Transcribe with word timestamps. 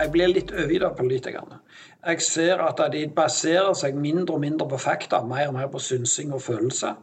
jeg 0.00 0.12
blir 0.12 0.32
litt 0.32 0.52
øvig 0.52 0.80
av 0.84 0.96
politikerne. 0.98 1.60
Jeg 2.06 2.22
ser 2.24 2.62
at 2.64 2.80
de 2.92 3.02
baserer 3.16 3.74
seg 3.76 3.98
mindre 3.98 4.38
og 4.38 4.44
mindre 4.44 4.68
på 4.70 4.78
fakta, 4.80 5.20
mer 5.26 5.50
og 5.50 5.58
mer 5.58 5.68
på 5.72 5.82
synsing 5.82 6.32
og 6.32 6.42
følelser. 6.42 6.96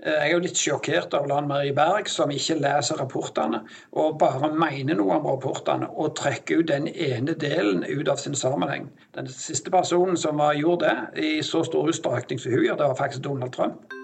Eh, 0.00 0.12
jeg 0.12 0.28
er 0.28 0.32
jo 0.32 0.42
litt 0.44 0.60
sjokkert 0.60 1.14
av 1.18 1.26
Lan 1.28 1.48
Marie 1.50 1.74
Berg, 1.76 2.08
som 2.08 2.30
ikke 2.30 2.60
leser 2.62 3.00
rapportene 3.02 3.64
og 3.92 4.18
bare 4.22 4.52
mener 4.54 4.96
noe 4.98 5.18
om 5.18 5.26
rapportene 5.26 5.90
og 5.90 6.14
trekker 6.20 6.62
ut 6.62 6.70
den 6.70 6.88
ene 6.94 7.34
delen 7.34 7.84
ut 7.84 8.08
av 8.08 8.22
sin 8.22 8.38
sammenheng. 8.38 8.88
Den 9.18 9.28
siste 9.32 9.74
personen 9.74 10.16
som 10.16 10.40
gjorde 10.56 10.88
det 10.88 11.24
i 11.28 11.36
så 11.42 11.64
stor 11.66 11.90
utstrekning 11.90 12.40
som 12.40 12.54
hun 12.54 12.68
gjør, 12.68 12.78
det 12.78 12.92
var 12.92 13.00
faktisk 13.02 13.26
Donald 13.26 13.56
Trump. 13.58 13.97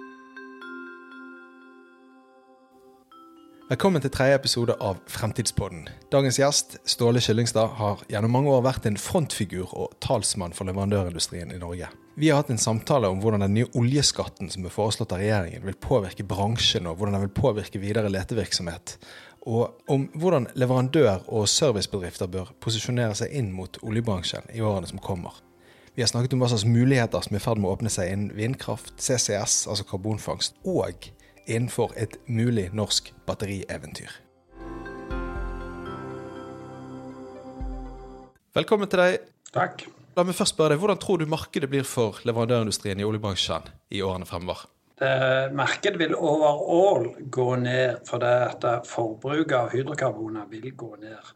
Velkommen 3.65 4.03
til 4.05 4.11
tredje 4.13 4.37
episode 4.37 4.75
av 4.77 4.99
Fremtidspodden. 5.09 5.87
Dagens 6.13 6.37
gjest, 6.37 6.75
Ståle 6.85 7.23
Kyllingstad, 7.25 7.71
har 7.79 8.03
gjennom 8.13 8.35
mange 8.37 8.51
år 8.53 8.61
vært 8.67 8.85
en 8.85 8.99
frontfigur 9.01 9.71
og 9.73 9.95
talsmann 10.05 10.53
for 10.53 10.69
leverandørindustrien 10.69 11.49
i 11.49 11.61
Norge. 11.63 11.89
Vi 12.21 12.29
har 12.29 12.43
hatt 12.43 12.53
en 12.53 12.61
samtale 12.61 13.09
om 13.09 13.23
hvordan 13.23 13.41
den 13.47 13.57
nye 13.57 13.71
oljeskatten 13.73 14.53
som 14.53 14.69
er 14.69 14.75
foreslått 14.75 15.17
av 15.17 15.25
regjeringen, 15.25 15.65
vil 15.65 15.81
påvirke 15.81 16.29
bransjen, 16.29 16.85
og 16.85 17.01
hvordan 17.01 17.17
den 17.17 17.25
vil 17.25 17.33
påvirke 17.41 17.81
videre 17.81 18.13
letevirksomhet. 18.13 18.99
Og 19.49 19.81
om 19.89 20.11
hvordan 20.13 20.51
leverandør- 20.61 21.25
og 21.25 21.49
servicebedrifter 21.49 22.29
bør 22.37 22.53
posisjonere 22.61 23.17
seg 23.17 23.33
inn 23.33 23.49
mot 23.57 23.81
oljebransjen 23.81 24.53
i 24.53 24.61
årene 24.61 24.93
som 24.93 25.01
kommer. 25.01 25.41
Vi 25.97 26.05
har 26.05 26.13
snakket 26.13 26.37
om 26.37 26.45
hva 26.45 26.53
slags 26.53 26.69
muligheter 26.69 27.25
som 27.25 27.33
er 27.33 27.41
i 27.41 27.49
ferd 27.49 27.65
med 27.65 27.73
å 27.73 27.79
åpne 27.79 27.97
seg 27.97 28.13
innen 28.13 28.37
vindkraft, 28.37 28.93
CCS, 29.01 29.63
altså 29.73 29.89
karbonfangst, 29.89 30.61
og 30.69 30.85
innenfor 31.47 31.93
et 31.97 32.19
mulig 32.27 32.71
norsk 32.73 33.13
batterieventyr. 33.27 34.13
Velkommen 38.55 38.89
til 38.91 39.03
deg. 39.03 39.25
Takk. 39.55 39.87
La 40.15 40.23
meg 40.23 40.37
først 40.39 40.55
spørre 40.55 40.75
deg, 40.75 40.83
Hvordan 40.83 41.01
tror 41.03 41.19
du 41.19 41.27
markedet 41.27 41.69
blir 41.71 41.87
for 41.89 42.21
leverandørindustrien 42.23 43.01
i 43.03 43.07
oljebransjen 43.07 43.67
i 43.91 44.03
årene 44.07 44.29
fremover? 44.29 44.69
Det, 44.95 45.11
markedet 45.59 45.99
vil 45.99 46.15
overall 46.15 47.09
gå 47.35 47.49
ned 47.59 48.05
fordi 48.07 48.35
at 48.47 48.87
forbruket 48.87 49.57
av 49.59 49.73
hydrokarboner 49.75 50.47
vil 50.53 50.71
gå 50.79 50.93
ned. 51.03 51.33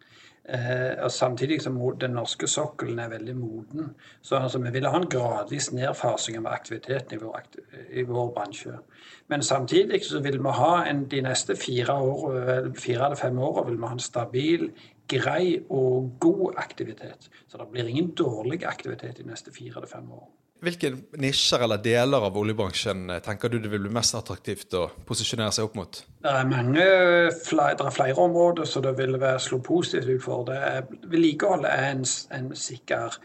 Eh, 0.48 1.04
og 1.04 1.10
Samtidig 1.12 1.60
som 1.62 1.76
den 2.00 2.14
norske 2.16 2.46
sokkelen 2.48 2.98
er 2.98 3.08
veldig 3.12 3.36
moden. 3.36 3.90
Så 4.22 4.36
altså, 4.36 4.58
vi 4.58 4.70
vil 4.70 4.86
ha 4.88 4.96
en 4.96 5.08
gradvis 5.10 5.72
nedfasing 5.72 6.38
av 6.38 6.46
aktiviteten 6.52 7.18
i 7.18 7.20
vår, 7.20 7.42
i 7.92 8.02
vår 8.08 8.30
bransje. 8.34 8.78
Men 9.28 9.42
samtidig 9.42 10.04
så 10.04 10.22
vil 10.24 10.38
vi 10.40 10.54
ha 10.60 10.84
en, 10.88 11.04
de 11.10 11.20
neste 11.22 11.56
fire, 11.56 11.92
år, 11.92 12.72
fire 12.78 13.04
eller 13.04 13.20
fem 13.20 13.38
årene 13.38 13.86
ha 13.86 13.92
en 13.92 14.00
stabil 14.00 14.70
grei 15.08 15.58
og 15.68 16.16
god 16.20 16.56
aktivitet. 16.56 17.30
Så 17.48 17.58
det 17.58 17.68
blir 17.72 17.88
ingen 17.88 18.14
dårlig 18.14 18.64
aktivitet 18.64 19.18
de 19.18 19.28
neste 19.28 19.52
fire 19.52 19.76
eller 19.76 19.88
fem 19.88 20.10
år. 20.12 20.28
Hvilke 20.58 20.88
nisjer 21.22 21.62
eller 21.62 21.78
deler 21.78 22.24
av 22.26 22.36
oljebransjen 22.40 23.04
eh, 23.14 23.20
tenker 23.22 23.52
du 23.52 23.60
det 23.62 23.70
vil 23.70 23.84
bli 23.84 23.92
mest 23.94 24.16
attraktivt 24.18 24.74
å 24.74 24.88
posisjonere 25.06 25.54
seg 25.54 25.68
opp 25.68 25.76
mot? 25.78 26.00
Det 26.24 26.32
er 26.34 26.48
mange, 26.50 26.82
det 26.82 27.84
er 27.86 27.94
flere 27.94 28.24
områder 28.24 28.66
som 28.66 28.82
det 28.82 28.96
vil 28.98 29.14
være 29.22 29.38
slå 29.44 29.60
positivt 29.62 30.10
ut 30.10 30.24
for. 30.24 30.50
Vedlikehold 31.06 31.68
er 31.70 31.84
en, 31.92 32.02
en 32.34 32.50
sikker, 32.58 33.20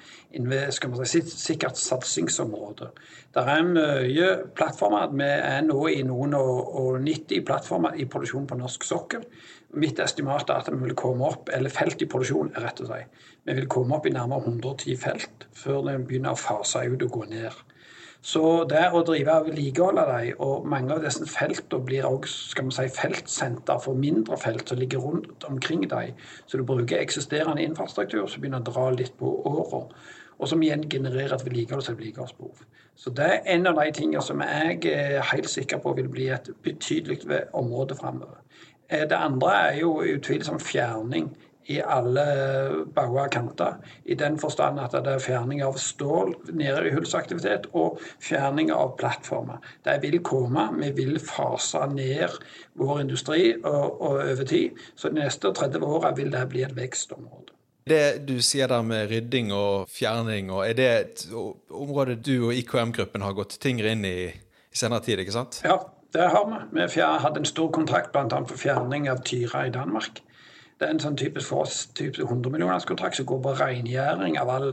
si, 1.09 1.23
sikkert 1.25 1.81
satsingsområde. 1.81 2.91
Det 3.33 3.41
er 3.49 3.65
mye 3.65 4.29
plattformer. 4.53 5.09
Vi 5.17 5.25
er 5.33 5.65
nå 5.65 5.87
i 5.89 6.03
noen 6.05 6.37
og 6.37 7.01
90 7.01 7.41
plattformer 7.49 7.97
i 7.97 8.05
produksjon 8.05 8.45
på 8.49 8.59
norsk 8.61 8.85
sokkel. 8.85 9.25
Mitt 9.73 9.97
estimat 9.97 10.51
er 10.53 10.61
at 10.61 10.69
vi 10.69 10.77
vil 10.83 10.93
komme 10.93 11.25
opp, 11.25 11.49
eller 11.49 11.73
felt 11.73 12.01
i 12.05 12.09
produksjon, 12.09 12.53
rett 12.61 12.83
og 12.85 12.93
si. 12.93 13.01
Vi 13.43 13.53
vil 13.53 13.67
komme 13.67 13.97
opp 13.97 14.05
i 14.07 14.13
nærmere 14.13 14.45
110 14.47 14.97
felt 15.01 15.47
før 15.57 15.81
det 15.87 15.99
begynner 16.07 16.31
å 16.31 16.39
fase 16.39 16.85
ut 16.87 17.03
og 17.03 17.11
gå 17.11 17.25
ned. 17.31 17.51
Så 18.23 18.41
det 18.71 18.85
å 18.95 19.01
drive 19.03 19.33
og 19.35 19.49
vedlikeholde 19.49 20.03
dem, 20.07 20.43
og 20.45 20.67
mange 20.71 20.95
av 20.95 21.03
disse 21.03 21.25
feltene 21.27 21.83
blir 21.83 22.05
også 22.07 22.63
si, 22.71 22.85
feltsenter 22.95 23.81
for 23.83 23.99
mindre 23.99 24.37
felt 24.39 24.71
som 24.71 24.79
ligger 24.79 25.03
rundt 25.03 25.43
omkring 25.49 25.83
dem. 25.91 26.15
Så 26.47 26.57
du 26.57 26.63
bruker 26.63 27.01
eksisterende 27.03 27.65
infrastruktur 27.65 28.29
som 28.31 28.39
begynner 28.39 28.63
å 28.63 28.71
dra 28.71 28.85
litt 28.95 29.17
på 29.19 29.33
åra. 29.51 29.83
Og 30.39 30.47
som 30.47 30.63
igjen 30.63 30.87
genererer 30.89 31.35
et 31.35 31.43
vedlikeholds- 31.43 31.91
og 31.91 31.99
vedlikeholdsbehov. 31.99 32.63
Så 32.95 33.11
det 33.11 33.27
er 33.27 33.55
en 33.57 33.67
av 33.67 33.75
de 33.75 33.91
tingene 33.91 34.23
som 34.23 34.39
jeg 34.39 34.79
er 34.87 35.31
helt 35.33 35.51
sikker 35.51 35.83
på 35.83 35.97
vil 35.99 36.07
bli 36.07 36.31
et 36.31 36.47
betydelig 36.63 37.19
område 37.51 37.99
framover. 37.99 38.39
Eh, 38.87 39.03
det 39.03 39.19
andre 39.19 39.51
er 39.67 39.81
jo 39.81 39.97
utvilsomt 39.99 40.63
fjerning 40.63 41.33
i 41.71 41.79
alle 41.81 42.25
bauger 42.95 43.27
kanter. 43.31 43.79
I 44.05 44.17
den 44.19 44.37
forstand 44.39 44.81
at 44.81 44.95
det 44.95 45.15
er 45.15 45.23
fjerning 45.23 45.63
av 45.63 45.77
stål, 45.81 46.35
nede 46.51 46.87
i 46.87 46.93
hullsaktivitet, 46.95 47.69
og 47.73 48.01
fjerning 48.23 48.71
av 48.73 48.95
plattformer. 48.99 49.63
Det 49.85 49.99
vil 50.03 50.19
komme. 50.25 50.69
Vi 50.79 50.91
vil 50.97 51.19
fase 51.19 51.85
ned 51.93 52.39
vår 52.79 53.03
industri 53.05 53.53
og, 53.63 54.01
og 54.01 54.21
over 54.21 54.45
tid. 54.49 54.79
Så 54.95 55.09
de 55.09 55.21
neste 55.21 55.53
30 55.53 55.83
åra 55.83 56.13
vil 56.17 56.31
det 56.33 56.47
bli 56.51 56.63
et 56.67 56.75
vekstområde. 56.77 57.55
Det 57.83 58.23
du 58.23 58.37
sier 58.39 58.69
der 58.71 58.83
med 58.87 59.09
rydding 59.11 59.49
og 59.51 59.89
fjerning, 59.91 60.53
er 60.63 60.75
det 60.77 60.87
et 60.87 61.25
område 61.33 62.15
du 62.15 62.47
og 62.47 62.55
IKM-gruppen 62.55 63.25
har 63.25 63.35
gått 63.35 63.57
tyngre 63.59 63.91
inn 63.91 64.07
i 64.07 64.31
i 64.73 64.77
senere 64.77 65.05
tid, 65.05 65.21
ikke 65.21 65.35
sant? 65.35 65.61
Ja, 65.65 65.77
det 66.13 66.29
har 66.33 66.45
vi. 66.49 66.85
Vi 66.95 67.01
hadde 67.01 67.41
en 67.41 67.49
stor 67.49 67.69
kontrakt 67.73 68.13
bl.a. 68.13 68.39
for 68.49 68.57
fjerning 68.59 69.09
av 69.11 69.21
Tyra 69.27 69.67
i 69.67 69.73
Danmark. 69.73 70.23
Det 70.83 70.89
er 70.89 70.97
en 70.97 70.99
sånn 70.99 71.15
typisk 71.15 71.47
for 71.47 71.63
oss 71.63 71.77
type 71.95 72.19
100-millionerskontrakt 72.25 73.15
som 73.15 73.27
går 73.29 73.37
på 73.45 73.51
rengjøring 73.55 74.33
av 74.41 74.49
all, 74.51 74.65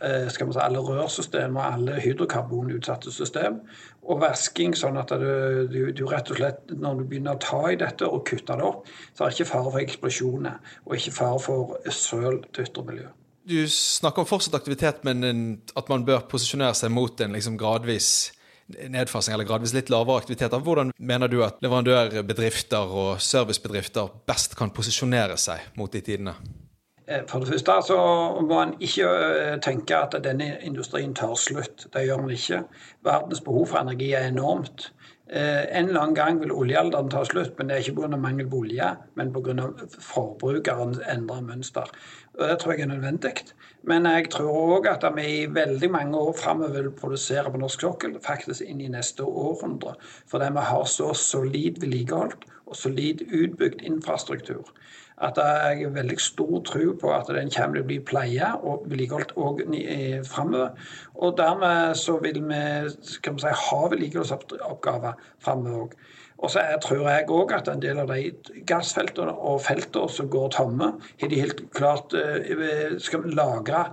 eh, 0.00 0.24
si, 0.26 0.42
alle 0.58 0.80
rørsystem 0.82 1.54
og 1.54 1.62
alle 1.62 2.00
hydrokarbonutsatte 2.02 3.12
system. 3.14 3.60
Og 4.02 4.18
vasking, 4.24 4.74
sånn 4.74 4.98
at 4.98 5.14
du, 5.22 5.68
du, 5.70 5.78
du, 5.94 6.02
rett 6.10 6.34
og 6.34 6.40
slett, 6.40 6.74
når 6.74 6.98
du 6.98 7.04
begynner 7.06 7.38
å 7.38 7.42
ta 7.46 7.62
i 7.70 7.78
dette 7.78 8.10
og 8.10 8.24
kutte 8.26 8.58
det 8.58 8.66
opp, 8.66 8.90
så 9.14 9.22
er 9.22 9.30
det 9.30 9.38
ikke 9.38 9.50
fare 9.52 9.70
for 9.70 9.84
eksplosjoner 9.84 10.76
og 10.82 10.98
ikke 10.98 11.14
fare 11.20 11.40
for 11.46 11.78
søl 11.94 12.42
til 12.50 12.66
yttermiljøet. 12.66 13.14
Du 13.46 13.58
snakker 13.70 14.26
om 14.26 14.32
fortsatt 14.34 14.58
aktivitet, 14.58 15.06
men 15.06 15.62
at 15.78 15.94
man 15.94 16.02
bør 16.06 16.26
posisjonere 16.30 16.74
seg 16.74 16.90
mot 16.90 17.22
en 17.22 17.38
liksom 17.38 17.54
gradvis 17.58 18.32
nedfasing 18.92 19.34
eller 19.34 19.48
gradvis 19.48 19.74
litt 19.76 19.92
lavere 19.92 20.22
aktiviteter. 20.22 20.62
Hvordan 20.62 20.92
mener 20.98 21.30
du 21.30 21.40
at 21.44 21.60
leverandørbedrifter 21.64 22.96
og 23.04 23.22
servicebedrifter 23.22 24.10
best 24.28 24.56
kan 24.58 24.74
posisjonere 24.74 25.38
seg 25.40 25.72
mot 25.78 25.92
de 25.92 26.02
tidene? 26.04 26.36
Eh, 27.06 27.22
for 27.28 27.42
det 27.42 27.48
første 27.48 27.78
så 27.88 27.98
må 28.46 28.60
en 28.62 28.74
ikke 28.80 29.08
eh, 29.08 29.54
tenke 29.64 29.98
at 29.98 30.16
denne 30.24 30.54
industrien 30.62 31.14
tar 31.14 31.34
slutt. 31.38 31.88
Det 31.92 32.06
gjør 32.06 32.24
den 32.24 32.36
ikke. 32.36 32.62
Verdens 33.06 33.42
behov 33.44 33.66
for 33.72 33.82
energi 33.82 34.12
er 34.18 34.28
enormt. 34.30 34.90
Eh, 35.32 35.78
en 35.78 35.88
eller 35.88 36.00
annen 36.00 36.14
gang 36.14 36.40
vil 36.42 36.50
oljealderen 36.52 37.08
ta 37.08 37.22
slutt, 37.24 37.54
men 37.56 37.70
det 37.70 37.76
er 37.76 37.86
ikke 37.86 38.02
pga. 38.02 38.16
mangel 38.20 38.48
på 38.52 38.58
olje, 38.66 38.88
men 39.16 39.32
pga. 39.32 39.70
forbrukerens 39.88 41.00
endra 41.08 41.40
mønster. 41.40 41.88
Og 42.34 42.48
Det 42.48 42.58
tror 42.58 42.72
jeg 42.72 42.82
er 42.82 42.86
nødvendig. 42.86 43.54
Men 43.82 44.04
jeg 44.04 44.30
tror 44.30 44.76
òg 44.76 44.86
at 44.86 45.16
vi 45.16 45.22
i 45.22 45.46
veldig 45.46 45.90
mange 45.90 46.18
år 46.18 46.36
framover 46.36 46.82
vil 46.82 46.90
produsere 46.90 47.50
på 47.50 47.58
norsk 47.58 47.80
sokkel, 47.80 48.18
faktisk 48.20 48.60
inn 48.60 48.80
i 48.80 48.88
neste 48.88 49.24
århundre. 49.24 49.94
Fordi 50.26 50.52
vi 50.52 50.66
har 50.68 50.84
så 50.84 51.14
solid 51.14 51.80
vedlikeholdt 51.80 52.44
og 52.66 52.76
solid 52.76 53.24
utbygd 53.32 53.80
infrastruktur 53.82 54.68
at 55.20 55.38
jeg 55.38 55.84
har 55.84 55.94
veldig 55.94 56.18
stor 56.20 56.62
tro 56.66 56.94
på 57.00 57.12
at 57.14 57.28
den 57.34 57.50
kommer 57.52 57.78
til 57.78 57.84
å 57.84 57.88
bli 57.90 57.98
pleia 58.00 58.52
og 58.58 58.86
vedlikeholdt 58.90 59.34
òg 59.36 59.62
framover. 60.28 60.72
Og 61.14 61.36
dermed 61.38 61.94
så 62.00 62.18
vil 62.22 62.40
vi 62.40 62.62
vi 62.88 63.44
si, 63.44 63.54
ha 63.66 63.80
vedlikeholdsoppgaver 63.92 65.20
framover 65.42 65.86
òg. 65.86 65.96
Og 66.42 66.50
så 66.50 66.62
tror 66.82 67.04
jeg 67.06 67.28
òg 67.30 67.52
at 67.54 67.68
en 67.70 67.82
del 67.82 68.00
av 68.02 68.10
de 68.10 68.32
gassfeltene 68.66 69.30
og 69.32 69.60
feltene 69.62 70.10
som 70.10 70.30
går 70.30 70.48
tomme, 70.56 70.88
har 71.20 71.30
de 71.30 71.38
helt 71.38 71.60
klart 71.76 72.16
eh, 72.18 72.96
skal 72.98 73.28
lagre 73.30 73.84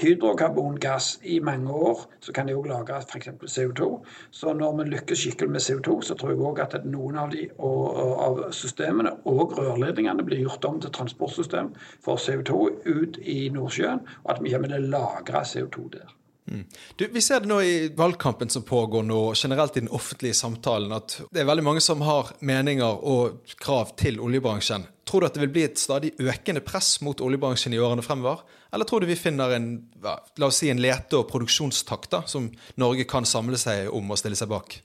hydrokarbongass 0.00 1.18
i 1.22 1.40
mange 1.44 1.72
år. 1.72 2.06
Så 2.24 2.32
kan 2.32 2.48
de 2.48 2.54
òg 2.56 2.70
lagre 2.70 3.02
f.eks. 3.04 3.28
CO2. 3.44 3.90
Så 4.30 4.54
når 4.56 4.78
vi 4.78 4.86
lykkes 4.94 5.24
skikkelig 5.24 5.52
med 5.56 5.64
CO2, 5.66 5.98
så 6.08 6.16
tror 6.16 6.32
jeg 6.32 6.40
òg 6.40 6.62
at 6.64 6.78
noen 6.88 7.18
av, 7.20 7.34
de, 7.34 7.50
og, 7.58 8.00
av 8.28 8.40
systemene 8.56 9.12
og 9.28 9.58
rørledningene 9.58 10.24
blir 10.24 10.46
gjort 10.46 10.64
om 10.70 10.80
til 10.80 10.94
transportsystem 10.96 11.74
for 12.04 12.22
CO2 12.22 12.62
ut 12.86 13.20
i 13.20 13.42
Nordsjøen, 13.52 14.00
og 14.24 14.32
at 14.36 14.40
vi 14.40 14.54
kommer 14.54 14.72
til 14.72 14.88
å 14.88 14.94
lagre 14.96 15.44
CO2 15.52 15.90
der. 15.98 16.16
Mm. 16.50 16.64
Du, 16.96 17.06
vi 17.14 17.20
ser 17.22 17.40
det 17.40 17.50
nå 17.50 17.60
i 17.62 17.74
valgkampen 17.96 18.50
som 18.50 18.64
pågår 18.66 19.04
nå, 19.06 19.20
generelt 19.38 19.76
i 19.76 19.84
den 19.84 19.92
offentlige 19.94 20.34
samtalen, 20.34 20.92
at 20.92 21.20
det 21.30 21.44
er 21.44 21.48
veldig 21.50 21.64
mange 21.66 21.82
som 21.84 22.02
har 22.02 22.32
meninger 22.42 23.04
og 23.06 23.54
krav 23.62 23.94
til 24.00 24.18
oljebransjen. 24.20 24.88
Tror 25.06 25.22
du 25.22 25.26
at 25.26 25.38
det 25.38 25.44
vil 25.44 25.54
bli 25.54 25.64
et 25.66 25.78
stadig 25.78 26.12
økende 26.22 26.62
press 26.62 27.00
mot 27.06 27.22
oljebransjen 27.22 27.74
i 27.74 27.80
årene 27.82 28.02
fremover? 28.06 28.42
Eller 28.74 28.86
tror 28.86 29.02
du 29.02 29.08
vi 29.10 29.18
finner 29.18 29.54
en 29.56 29.72
la 30.02 30.46
oss 30.46 30.60
si 30.62 30.70
en 30.70 30.82
lete- 30.82 31.18
og 31.18 31.26
produksjonstakt 31.30 32.12
da, 32.14 32.22
som 32.30 32.50
Norge 32.78 33.06
kan 33.10 33.26
samle 33.26 33.58
seg 33.58 33.90
om 33.94 34.10
og 34.10 34.20
stille 34.20 34.38
seg 34.38 34.50
bak? 34.50 34.78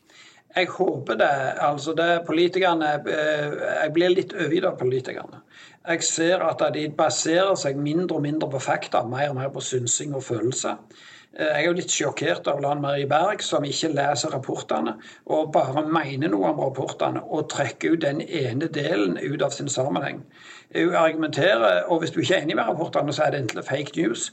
Jeg 0.56 0.70
håper 0.72 1.18
det. 1.20 1.34
Altså 1.60 1.94
det 1.98 2.24
politikerne 2.28 2.94
eh, 3.12 3.56
Jeg 3.84 3.94
blir 3.96 4.14
litt 4.14 4.34
overgitt 4.34 4.68
av 4.70 4.78
politikerne. 4.80 5.42
Jeg 5.88 6.04
ser 6.04 6.42
at 6.42 6.62
de 6.74 6.88
baserer 6.98 7.54
seg 7.62 7.78
mindre 7.78 8.18
og 8.18 8.24
mindre 8.26 8.50
på 8.50 8.60
fakta, 8.64 9.04
mer 9.06 9.30
og 9.30 9.36
mer 9.38 9.52
på 9.54 9.62
synsing 9.62 10.16
og 10.18 10.24
følelse. 10.24 10.72
Eh, 11.36 11.46
jeg 11.46 11.62
er 11.62 11.68
jo 11.68 11.76
litt 11.78 11.92
sjokkert 11.94 12.48
av 12.48 12.62
Lan 12.64 12.82
Marie 12.82 13.06
Berg, 13.12 13.44
som 13.44 13.66
ikke 13.68 13.92
leser 13.94 14.34
rapportene 14.34 14.96
og 15.26 15.52
bare 15.54 15.84
mener 15.86 16.32
noe 16.32 16.50
om 16.54 16.62
rapportene 16.64 17.22
og 17.28 17.50
trekker 17.52 17.94
ut 17.94 18.06
den 18.06 18.24
ene 18.24 18.70
delen 18.72 19.20
ut 19.20 19.44
av 19.46 19.54
sin 19.54 19.70
sammenheng. 19.70 20.24
Hun 20.76 20.96
argumenterer, 20.98 21.84
og 21.92 22.02
hvis 22.02 22.16
du 22.16 22.22
ikke 22.24 22.40
er 22.40 22.48
enig 22.48 22.56
med 22.58 22.66
rapportene, 22.70 23.14
så 23.14 23.28
er 23.28 23.36
det 23.36 23.44
enten 23.44 23.64
fake 23.64 23.94
news, 24.00 24.32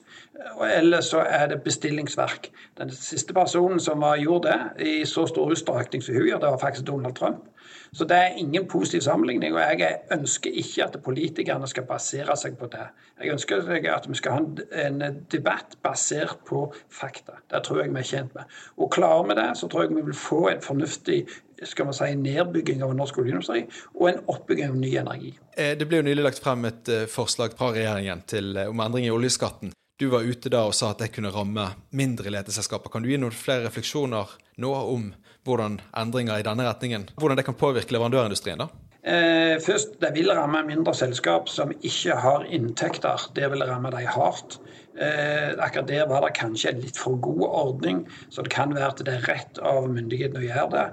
eller 0.65 1.05
så 1.05 1.21
er 1.27 1.51
det 1.53 1.63
bestillingsverk. 1.67 2.49
Den 2.81 2.91
siste 2.95 3.35
personen 3.35 3.81
som 3.81 4.03
gjorde 4.19 4.49
det 4.49 4.87
i 4.87 4.95
så 5.07 5.27
stor 5.27 5.53
utstrekning 5.53 6.03
som 6.03 6.17
hun 6.17 6.31
gjør, 6.31 6.41
det 6.41 6.55
var 6.55 6.65
faktisk 6.65 6.87
Donald 6.87 7.19
Trump. 7.19 7.45
Så 7.93 8.05
det 8.09 8.17
er 8.17 8.41
ingen 8.41 8.67
positiv 8.69 9.01
sammenligning. 9.05 9.55
Og 9.55 9.61
jeg 9.61 9.99
ønsker 10.13 10.51
ikke 10.63 10.85
at 10.87 10.99
politikerne 11.05 11.69
skal 11.69 11.87
basere 11.89 12.37
seg 12.37 12.59
på 12.61 12.71
det. 12.73 12.89
Jeg 13.23 13.33
ønsker 13.37 13.63
at 13.95 14.09
vi 14.09 14.19
skal 14.19 14.33
ha 14.33 14.87
en 14.87 15.25
debatt 15.33 15.77
basert 15.85 16.43
på 16.49 16.67
fakta. 16.91 17.39
Det 17.51 17.63
tror 17.65 17.83
jeg 17.83 17.95
vi 17.95 18.03
er 18.03 18.11
tjent 18.11 18.35
med. 18.35 18.59
Og 18.77 18.91
klarer 18.93 19.29
vi 19.29 19.39
det, 19.41 19.49
så 19.59 19.69
tror 19.69 19.87
jeg 19.87 19.97
vi 19.97 20.07
vil 20.11 20.19
få 20.19 20.49
en 20.49 20.63
fornuftig 20.63 21.25
skal 21.63 21.87
man 21.87 21.95
si, 21.95 22.09
nedbygging 22.19 22.83
av 22.83 22.95
norsk 22.97 23.21
oljeindustri 23.23 23.61
og 23.95 24.09
en 24.11 24.17
oppbygging 24.33 24.73
av 24.73 24.79
ny 24.81 24.97
energi. 24.99 25.29
Eh, 25.55 25.77
det 25.79 25.87
ble 25.87 26.01
jo 26.01 26.07
nylig 26.09 26.25
lagt 26.27 26.43
frem 26.43 26.67
et 26.67 26.91
eh, 26.91 27.05
forslag 27.11 27.55
fra 27.59 27.71
regjeringen 27.77 28.25
til, 28.27 28.57
eh, 28.57 28.71
om 28.71 28.83
endring 28.83 29.07
i 29.07 29.13
oljeskatten. 29.15 29.75
Du 30.01 30.09
var 30.11 30.27
ute 30.27 30.51
da 30.51 30.65
og 30.67 30.75
sa 30.75 30.91
at 30.91 31.05
det 31.05 31.13
kunne 31.15 31.31
ramme 31.31 31.69
mindre 31.95 32.33
leteselskaper. 32.35 32.91
Kan 32.91 33.05
du 33.05 33.13
gi 33.13 33.21
noen 33.21 33.35
flere 33.37 33.69
refleksjoner 33.69 34.33
nå 34.57 34.73
om 34.75 35.11
hvordan 35.47 35.81
endringer 35.99 36.39
i 36.39 36.47
denne 36.47 36.67
retningen 36.69 37.09
hvordan 37.19 37.39
det 37.41 37.47
kan 37.49 37.59
påvirke 37.59 37.95
leverandørindustrien? 37.95 38.63
da? 38.63 38.69
Eh, 39.03 39.59
først, 39.59 40.01
Det 40.01 40.13
vil 40.15 40.31
ramme 40.31 40.63
mindre 40.67 40.95
selskap 40.95 41.49
som 41.49 41.73
ikke 41.83 42.15
har 42.17 42.45
inntekter. 42.45 43.19
Det 43.35 43.51
vil 43.51 43.65
ramme 43.67 43.91
dem 43.91 44.07
hardt. 44.07 44.61
Eh, 45.01 45.65
akkurat 45.65 45.89
der 45.89 46.09
var 46.09 46.21
det 46.21 46.35
kanskje 46.37 46.69
en 46.71 46.81
litt 46.81 46.99
for 47.01 47.17
god 47.17 47.43
ordning, 47.49 48.03
så 48.31 48.43
det 48.43 48.53
kan 48.53 48.75
være 48.75 48.91
at 48.91 48.99
det 49.07 49.15
er 49.15 49.25
rett 49.25 49.61
av 49.65 49.87
myndighetene 49.89 50.43
å 50.43 50.45
gjøre 50.45 50.67
det. 50.75 50.85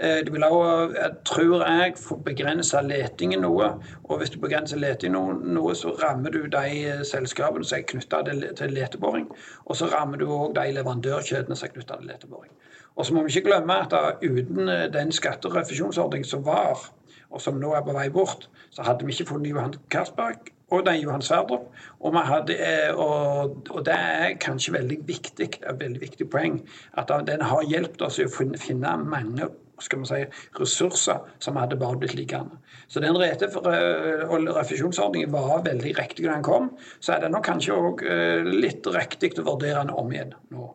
Eh, 0.00 0.16
det 0.26 0.32
vil 0.34 0.46
også, 0.46 1.10
tror 1.24 1.62
jeg, 1.62 1.94
få 2.00 2.18
begrense 2.26 2.82
letingen 2.82 3.44
noe. 3.46 3.68
Og 4.08 4.18
hvis 4.18 4.34
du 4.34 4.40
begrenser 4.42 4.82
letingen 4.82 5.44
noe, 5.54 5.74
så 5.78 5.94
rammer 6.02 6.34
du 6.34 6.48
de 6.50 7.04
selskapene 7.06 7.64
som 7.64 7.78
er 7.78 7.86
knytta 7.92 8.24
til 8.58 8.74
leteboring. 8.74 9.30
Og 9.66 9.78
så 9.78 9.86
rammer 9.92 10.18
du 10.18 10.26
òg 10.26 10.56
de 10.58 10.66
leverandørkjedene 10.74 11.54
som 11.54 11.68
er 11.68 11.76
knytta 11.76 12.00
til 12.00 12.10
leteboring. 12.10 12.50
Og 12.96 13.06
så 13.06 13.14
må 13.14 13.22
vi 13.22 13.34
ikke 13.34 13.50
glemme 13.52 13.78
at 13.84 13.94
da, 13.94 14.16
uten 14.22 14.68
eh, 14.68 14.88
den 14.90 15.14
skatterefusjonsordningen 15.14 16.26
som 16.26 16.42
var, 16.46 16.90
og 17.30 17.42
som 17.42 17.58
nå 17.58 17.70
er 17.74 17.86
på 17.86 17.94
vei 17.94 18.08
bort, 18.10 18.48
så 18.74 18.82
hadde 18.86 19.06
vi 19.06 19.14
ikke 19.14 19.30
funnet 19.30 19.54
Johan 19.54 19.78
Castberg 19.90 20.53
og 20.72 20.86
den 20.86 21.00
Johan 21.00 21.22
Sverdrup. 21.22 21.66
Og, 22.00 22.16
hadde, 22.28 22.56
eh, 22.56 22.94
og, 22.94 23.56
og, 23.70 23.82
det 23.86 23.96
er 23.96 24.38
kanskje 24.40 24.76
veldig 24.78 25.00
viktig, 25.08 25.50
et 25.60 25.80
veldig 25.80 26.00
viktig 26.00 26.28
poeng, 26.30 26.60
at 27.00 27.12
den 27.26 27.44
har 27.44 27.68
hjulpet 27.68 28.06
oss 28.08 28.20
å 28.22 28.30
finne 28.30 28.96
mange 29.04 29.50
skal 29.82 29.98
man 29.98 30.06
si, 30.06 30.20
ressurser 30.54 31.24
som 31.42 31.56
hadde 31.58 31.76
bare 31.76 31.98
blitt 31.98 32.14
liggende. 32.14 32.60
Så 32.86 33.02
den 33.02 33.16
rete 33.18 33.48
og 33.50 34.46
refusjonsordningen 34.54 35.34
var 35.34 35.64
veldig 35.66 35.96
riktig 35.98 36.28
da 36.28 36.36
den 36.36 36.46
kom. 36.46 36.70
Så 37.02 37.16
er 37.16 37.24
det 37.24 37.32
nok 37.34 37.42
kanskje 37.48 37.74
òg 37.74 38.06
litt 38.54 38.86
riktig 38.94 39.34
å 39.42 39.48
vurdere 39.48 39.82
den 39.82 39.90
om 39.90 40.14
igjen 40.14 40.30
nå. 40.54 40.70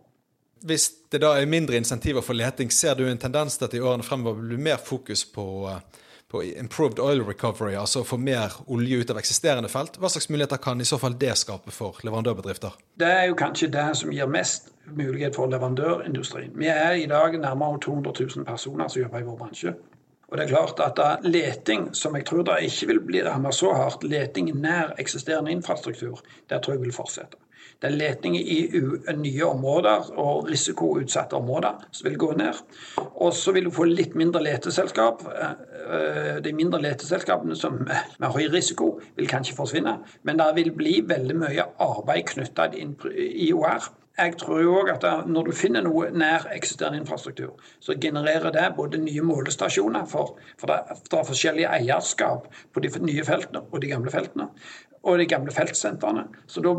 Hvis 0.67 0.89
det 1.11 1.21
da 1.23 1.37
er 1.39 1.47
mindre 1.47 1.79
insentiver 1.79 2.23
for 2.25 2.35
leting, 2.35 2.71
ser 2.71 2.97
du 2.99 3.05
en 3.07 3.19
tendens 3.19 3.55
til 3.57 3.69
at 3.69 3.75
i 3.77 3.79
årene 3.79 4.03
fremover 4.03 4.43
blir 4.43 4.59
mer 4.59 4.81
fokus 4.83 5.23
på, 5.31 5.45
eh, 5.71 5.79
på 6.29 6.43
improved 6.43 6.99
oil 7.01 7.23
recovery, 7.25 7.73
altså 7.75 8.03
å 8.03 8.07
få 8.07 8.19
mer 8.21 8.53
olje 8.69 9.01
ut 9.01 9.11
av 9.11 9.17
eksisterende 9.17 9.69
felt? 9.71 9.97
Hva 9.97 10.11
slags 10.13 10.29
muligheter 10.29 10.61
kan 10.61 10.81
i 10.81 10.85
så 10.85 10.99
fall 11.01 11.17
det 11.17 11.33
skape 11.41 11.73
for 11.73 11.97
leverandørbedrifter? 12.05 12.75
Det 13.01 13.09
er 13.09 13.29
jo 13.31 13.37
kanskje 13.39 13.71
det 13.73 13.87
som 13.97 14.13
gir 14.13 14.29
mest 14.29 14.69
mulighet 14.93 15.37
for 15.37 15.49
leverandørindustrien. 15.49 16.53
Vi 16.57 16.69
er 16.69 16.99
i 17.01 17.07
dag 17.09 17.37
nærmere 17.41 17.81
200 17.81 18.13
000 18.35 18.45
personer 18.45 18.87
som 18.87 19.01
jobber 19.01 19.23
i 19.23 19.29
vår 19.29 19.39
bransje. 19.41 19.73
Og 20.29 20.37
det 20.37 20.45
er 20.45 20.53
klart 20.53 20.81
at 20.85 20.97
da 20.97 21.09
leting, 21.25 21.89
som 21.97 22.15
jeg 22.15 22.27
tror 22.29 22.45
da 22.45 22.59
ikke 22.61 22.91
vil 22.91 23.03
bli 23.05 23.21
rammet 23.25 23.57
så 23.57 23.73
hardt, 23.73 24.05
leting 24.05 24.51
nær 24.61 24.93
eksisterende 25.01 25.51
infrastruktur, 25.51 26.21
det 26.49 26.61
tror 26.61 26.77
jeg 26.77 26.85
vil 26.85 26.93
fortsette. 26.95 27.41
Det 27.79 27.87
er 27.87 27.95
leting 27.95 28.35
i 28.35 28.57
nye 29.15 29.45
områder 29.47 30.09
og 30.19 30.49
risikoutsatte 30.49 31.37
områder 31.37 31.85
som 31.91 32.09
vil 32.09 32.17
gå 32.19 32.33
ned. 32.35 32.57
Og 33.15 33.31
så 33.33 33.53
vil 33.55 33.69
du 33.69 33.71
få 33.71 33.85
litt 33.87 34.17
mindre 34.19 34.41
leteselskap. 34.43 35.23
Eh, 35.23 36.41
de 36.43 36.53
mindre 36.55 36.81
leteselskapene 36.83 37.55
som 37.55 37.77
med 37.79 38.27
høy 38.35 38.49
risiko 38.51 38.97
vil 39.15 39.31
kanskje 39.31 39.55
forsvinne, 39.55 39.95
men 40.27 40.41
det 40.41 40.49
vil 40.59 40.73
bli 40.75 40.97
veldig 41.07 41.37
mye 41.39 41.69
arbeid 41.85 42.27
knytta 42.33 42.67
til 42.75 42.97
IOR. 43.15 43.87
Jeg 44.19 44.35
tror 44.39 44.59
jo 44.59 44.73
òg 44.81 44.89
at 44.91 45.05
når 45.31 45.47
du 45.47 45.53
finner 45.55 45.85
noe 45.85 46.09
nær 46.11 46.49
eksisterende 46.51 46.99
infrastruktur, 46.99 47.53
så 47.79 47.95
genererer 48.01 48.51
det 48.51 48.65
både 48.75 48.99
nye 48.99 49.23
målestasjoner, 49.23 50.03
for, 50.11 50.35
for 50.59 50.71
det, 50.71 50.99
det 51.07 51.19
er 51.19 51.29
forskjellige 51.29 51.71
eierskap 51.79 52.49
på 52.73 52.83
de 52.83 52.91
nye 52.99 53.23
feltene 53.23 53.63
og 53.71 53.81
de 53.81 53.93
gamle 53.93 54.11
feltene 54.11 54.49
og 55.03 55.19
de 55.19 55.25
gamle 55.25 55.51
feltsentrene. 55.51 56.25
Så 56.47 56.61
da, 56.61 56.73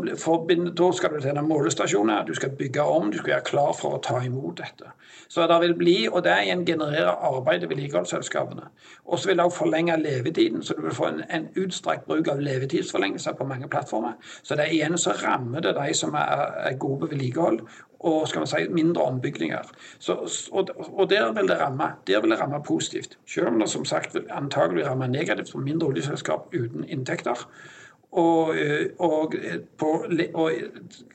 skal 0.93 1.15
du 1.15 1.21
til 1.21 1.39
målestasjoner, 1.43 2.25
du 2.25 2.33
skal 2.37 2.53
bygge 2.57 2.81
om, 2.81 3.11
du 3.11 3.17
skal 3.17 3.33
være 3.33 3.47
klar 3.47 3.71
for 3.77 3.97
å 3.97 4.01
ta 4.03 4.19
imot 4.25 4.61
dette. 4.61 4.91
Så 5.31 5.47
det 5.47 5.57
vil 5.63 5.73
bli, 5.77 5.95
og 6.09 6.21
det 6.25 6.35
igjen 6.43 6.65
genererer 6.67 7.17
arbeid 7.31 7.65
i 7.65 7.69
vedlikeholdsselskapene. 7.71 8.67
Og 9.05 9.19
så 9.19 9.31
vil 9.31 9.39
det 9.39 9.45
også 9.45 9.63
forlenge 9.63 9.97
levetiden, 9.97 10.61
så 10.63 10.75
du 10.77 10.83
vil 10.85 10.95
få 10.95 11.07
en, 11.09 11.23
en 11.29 11.47
utstrakt 11.63 12.05
bruk 12.07 12.29
av 12.29 12.43
levetidsforlengelser 12.45 13.37
på 13.39 13.47
mange 13.49 13.69
plattformer. 13.71 14.19
Så 14.43 14.55
det 14.55 14.67
er 14.67 14.75
igjen 14.75 14.99
så 15.01 15.15
rammer 15.23 15.65
det 15.65 15.73
de 15.79 15.93
som 15.97 16.13
er, 16.19 16.45
er 16.69 16.77
gode 16.77 17.05
på 17.05 17.11
vedlikehold, 17.15 17.30
og 18.01 18.27
skal 18.27 18.39
man 18.41 18.47
si, 18.47 18.67
mindre 18.69 19.01
ombygninger. 19.01 19.67
Så, 19.99 20.13
og, 20.51 20.69
og, 20.77 21.09
der 21.09 21.33
vil 21.33 21.47
det 21.47 21.59
ramme 21.59 21.91
der 22.07 22.21
vil 22.21 22.31
det 22.31 22.39
ramme 22.39 22.63
positivt. 22.63 23.17
Selv 23.27 23.47
om 23.47 23.59
det 23.59 23.69
som 23.69 23.85
sagt 23.85 24.13
vil 24.13 24.25
antagelig 24.29 24.85
ramme 24.85 25.07
negativt 25.07 25.51
for 25.51 25.59
mindre 25.59 25.87
oljeselskap 25.87 26.53
uten 26.53 26.83
inntekter 26.87 27.47
og, 28.11 28.57
eh, 28.57 28.87
og, 28.99 29.35
eh, 29.35 29.59
på, 29.77 30.05
og 30.33 30.51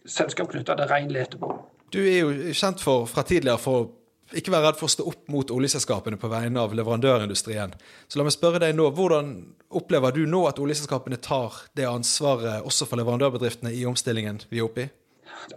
selskap 0.06 0.48
knytta 0.48 0.76
til 0.76 0.86
ren 0.90 1.10
leteboring. 1.10 1.62
Du 1.92 2.00
er 2.00 2.18
jo 2.18 2.52
kjent 2.52 2.82
for 2.82 3.06
fra 3.06 3.22
tidligere 3.22 3.58
for 3.58 3.82
å 3.82 3.90
ikke 4.34 4.50
være 4.50 4.66
redd 4.66 4.78
for 4.80 4.88
å 4.88 4.90
stå 4.90 5.04
opp 5.06 5.28
mot 5.30 5.50
oljeselskapene 5.54 6.18
på 6.18 6.28
vegne 6.28 6.58
av 6.58 6.74
leverandørindustrien. 6.74 7.74
Så 8.08 8.18
la 8.18 8.24
meg 8.26 8.34
spørre 8.34 8.58
deg 8.58 8.74
nå, 8.74 8.88
Hvordan 8.90 9.54
opplever 9.70 10.14
du 10.14 10.24
nå 10.26 10.46
at 10.48 10.58
oljeselskapene 10.58 11.20
tar 11.22 11.54
det 11.78 11.86
ansvaret 11.86 12.66
også 12.66 12.88
for 12.88 12.96
leverandørbedriftene 12.96 13.70
i 13.74 13.84
omstillingen 13.86 14.40
vi 14.50 14.58
er 14.58 14.66
oppe 14.66 14.86
i? 14.86 14.88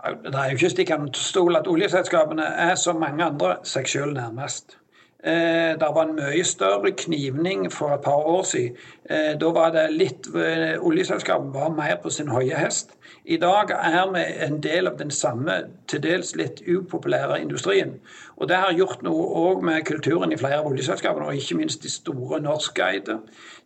Det 0.03 0.36
er 0.36 0.51
jo 0.51 0.57
ikke 0.57 0.69
stikk 0.74 0.91
under 0.95 1.19
stol 1.19 1.57
at 1.59 1.67
oljeselskapene 1.67 2.45
er 2.67 2.75
som 2.79 3.00
mange 3.01 3.25
andre 3.25 3.55
seg 3.67 3.88
sjøl 3.89 4.13
nærmest. 4.17 4.77
Eh, 5.24 5.75
det 5.79 5.89
var 5.95 6.05
en 6.05 6.15
mye 6.15 6.43
større 6.48 6.91
knivning 6.95 7.65
for 7.74 7.95
et 7.95 8.03
par 8.05 8.27
år 8.27 8.43
siden. 8.48 8.77
Eh, 9.10 9.38
da 9.42 9.50
var 9.50 9.72
det 9.74 9.88
litt 9.89 10.28
Oljeselskapet 10.30 11.54
var 11.54 11.72
mer 11.74 11.96
på 12.04 12.12
sin 12.13 12.30
høye 12.30 12.54
hest. 12.54 12.92
I 13.25 13.38
dag 13.42 13.72
er 13.74 14.12
vi 14.13 14.22
en 14.46 14.60
del 14.62 14.88
av 14.88 15.00
den 15.00 15.10
samme, 15.12 15.56
til 15.89 16.04
dels 16.04 16.36
litt 16.38 16.62
upopulære 16.68 17.39
industrien. 17.42 17.96
Og 18.38 18.51
det 18.51 18.60
har 18.62 18.78
gjort 18.78 19.01
noe 19.01 19.25
òg 19.42 19.66
med 19.66 19.88
kulturen 19.89 20.32
i 20.32 20.38
flere 20.38 20.62
av 20.62 20.70
oljeselskapene, 20.70 21.25
og 21.25 21.42
ikke 21.42 21.58
minst 21.58 21.82
de 21.84 21.89
store 21.89 22.39
norskeide. 22.46 23.18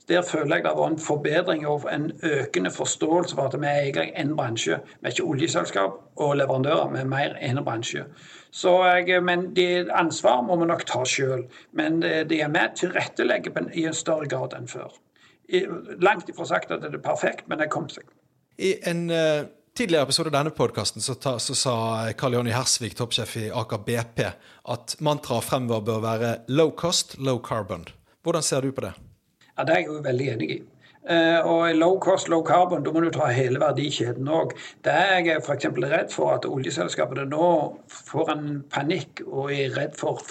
Der 0.07 0.23
føler 0.23 0.55
jeg 0.55 0.63
det 0.63 0.73
var 0.79 0.87
en 0.91 0.99
forbedring 0.99 1.67
og 1.67 1.87
en 1.91 2.11
økende 2.23 2.71
forståelse 2.71 3.35
for 3.35 3.51
at 3.51 3.59
vi 3.59 3.67
er 3.67 3.83
egentlig 3.83 4.11
én 4.19 4.35
bransje. 4.39 4.79
Vi 5.01 5.07
er 5.07 5.15
ikke 5.15 5.29
oljeselskap 5.35 5.99
og 6.15 6.35
leverandører, 6.39 6.89
vi 6.95 7.03
er 7.03 7.13
mer 7.17 7.35
en 7.41 7.63
bransje. 7.65 8.05
Jeg, 8.63 9.23
men 9.23 9.55
de 9.55 9.91
ansvar 9.91 10.41
må 10.41 10.55
vi 10.55 10.71
nok 10.71 10.85
ta 10.87 11.03
sjøl. 11.03 11.47
Men 11.71 12.01
det 12.01 12.41
er 12.41 12.51
med 12.51 12.77
tilrettelegge 12.79 13.51
i 13.73 13.87
en 13.87 13.97
større 13.97 14.27
grad 14.27 14.55
enn 14.55 14.71
før. 14.71 15.02
Langt 16.01 16.29
ifra 16.29 16.45
sagt 16.49 16.71
at 16.73 16.81
det 16.81 16.93
er 16.93 17.03
perfekt, 17.03 17.47
men 17.47 17.61
det 17.61 17.69
kom 17.73 17.85
seg. 17.91 18.07
I 18.57 18.75
en 18.89 19.05
uh, 19.09 19.45
tidligere 19.77 20.07
episode 20.07 20.29
av 20.29 20.37
denne 20.37 20.53
podkasten 20.53 21.01
så, 21.01 21.15
så, 21.39 21.55
sa 21.57 21.75
Karl 22.17 22.37
Jonny 22.37 22.53
Hersvik, 22.53 22.95
toppsjef 22.97 23.37
i 23.41 23.47
Aker 23.53 23.81
BP, 23.85 24.21
at 24.73 24.95
mantraet 25.01 25.47
fremover 25.47 25.85
bør 25.87 26.03
være 26.03 26.35
low 26.53 26.73
cost, 26.77 27.17
low 27.17 27.41
carbon. 27.41 27.87
Hvordan 28.23 28.45
ser 28.45 28.61
du 28.61 28.71
på 28.71 28.85
det? 28.85 28.93
Ja, 29.57 29.63
Det 29.63 29.73
er 29.73 29.83
jeg 29.83 29.89
jo 29.91 29.99
veldig 30.05 30.29
enig 30.35 30.51
i. 30.51 30.61
Uh, 31.03 31.41
og 31.43 31.75
low 31.75 31.97
cost, 31.99 32.29
low 32.31 32.43
carbon, 32.47 32.83
da 32.83 32.91
må 32.95 33.01
du 33.03 33.09
ta 33.11 33.27
hele 33.33 33.59
verdikjeden 33.59 34.29
òg. 34.31 34.53
Der 34.87 35.17
er 35.17 35.25
jeg 35.25 35.41
f.eks. 35.43 35.65
redd 35.83 36.13
for 36.13 36.31
at 36.37 36.47
oljeselskapene 36.47 37.25
nå 37.27 37.49
får 37.91 38.31
en 38.31 38.45
panikk 38.71 39.25
og 39.25 39.51
er 39.51 39.75
redd 39.75 39.97
for 39.99 40.21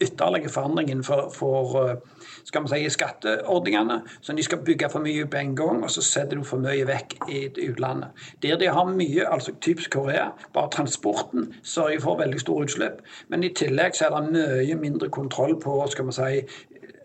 ytterligere 0.00 0.48
forandring 0.48 0.90
innenfor 0.90 1.30
for, 1.34 2.02
skal 2.44 2.64
man 2.64 2.72
si, 2.72 2.88
skatteordningene. 2.90 4.00
Så 4.20 4.32
de 4.32 4.42
skal 4.42 4.62
bygge 4.64 4.90
for 4.90 5.04
mye 5.04 5.26
på 5.26 5.36
en 5.36 5.56
gang, 5.56 5.82
og 5.84 5.90
så 5.90 6.02
setter 6.04 6.40
du 6.40 6.44
for 6.46 6.62
mye 6.62 6.86
vekk 6.88 7.16
i 7.28 7.42
utlandet. 7.68 8.10
Der 8.42 8.56
de 8.60 8.70
har 8.72 8.88
mye, 8.88 9.26
altså 9.28 9.52
typisk 9.60 9.90
Korea, 9.90 10.30
bare 10.54 10.70
transporten 10.72 11.54
sørger 11.62 12.00
for 12.00 12.20
veldig 12.20 12.40
store 12.40 12.68
utslipp. 12.68 13.02
Men 13.28 13.44
i 13.44 13.52
tillegg 13.54 13.96
så 13.96 14.08
er 14.08 14.16
det 14.16 14.32
mye 14.32 14.80
mindre 14.80 15.10
kontroll 15.12 15.56
på 15.60 15.76
skal 15.90 16.08
man 16.08 16.16
si, 16.16 16.42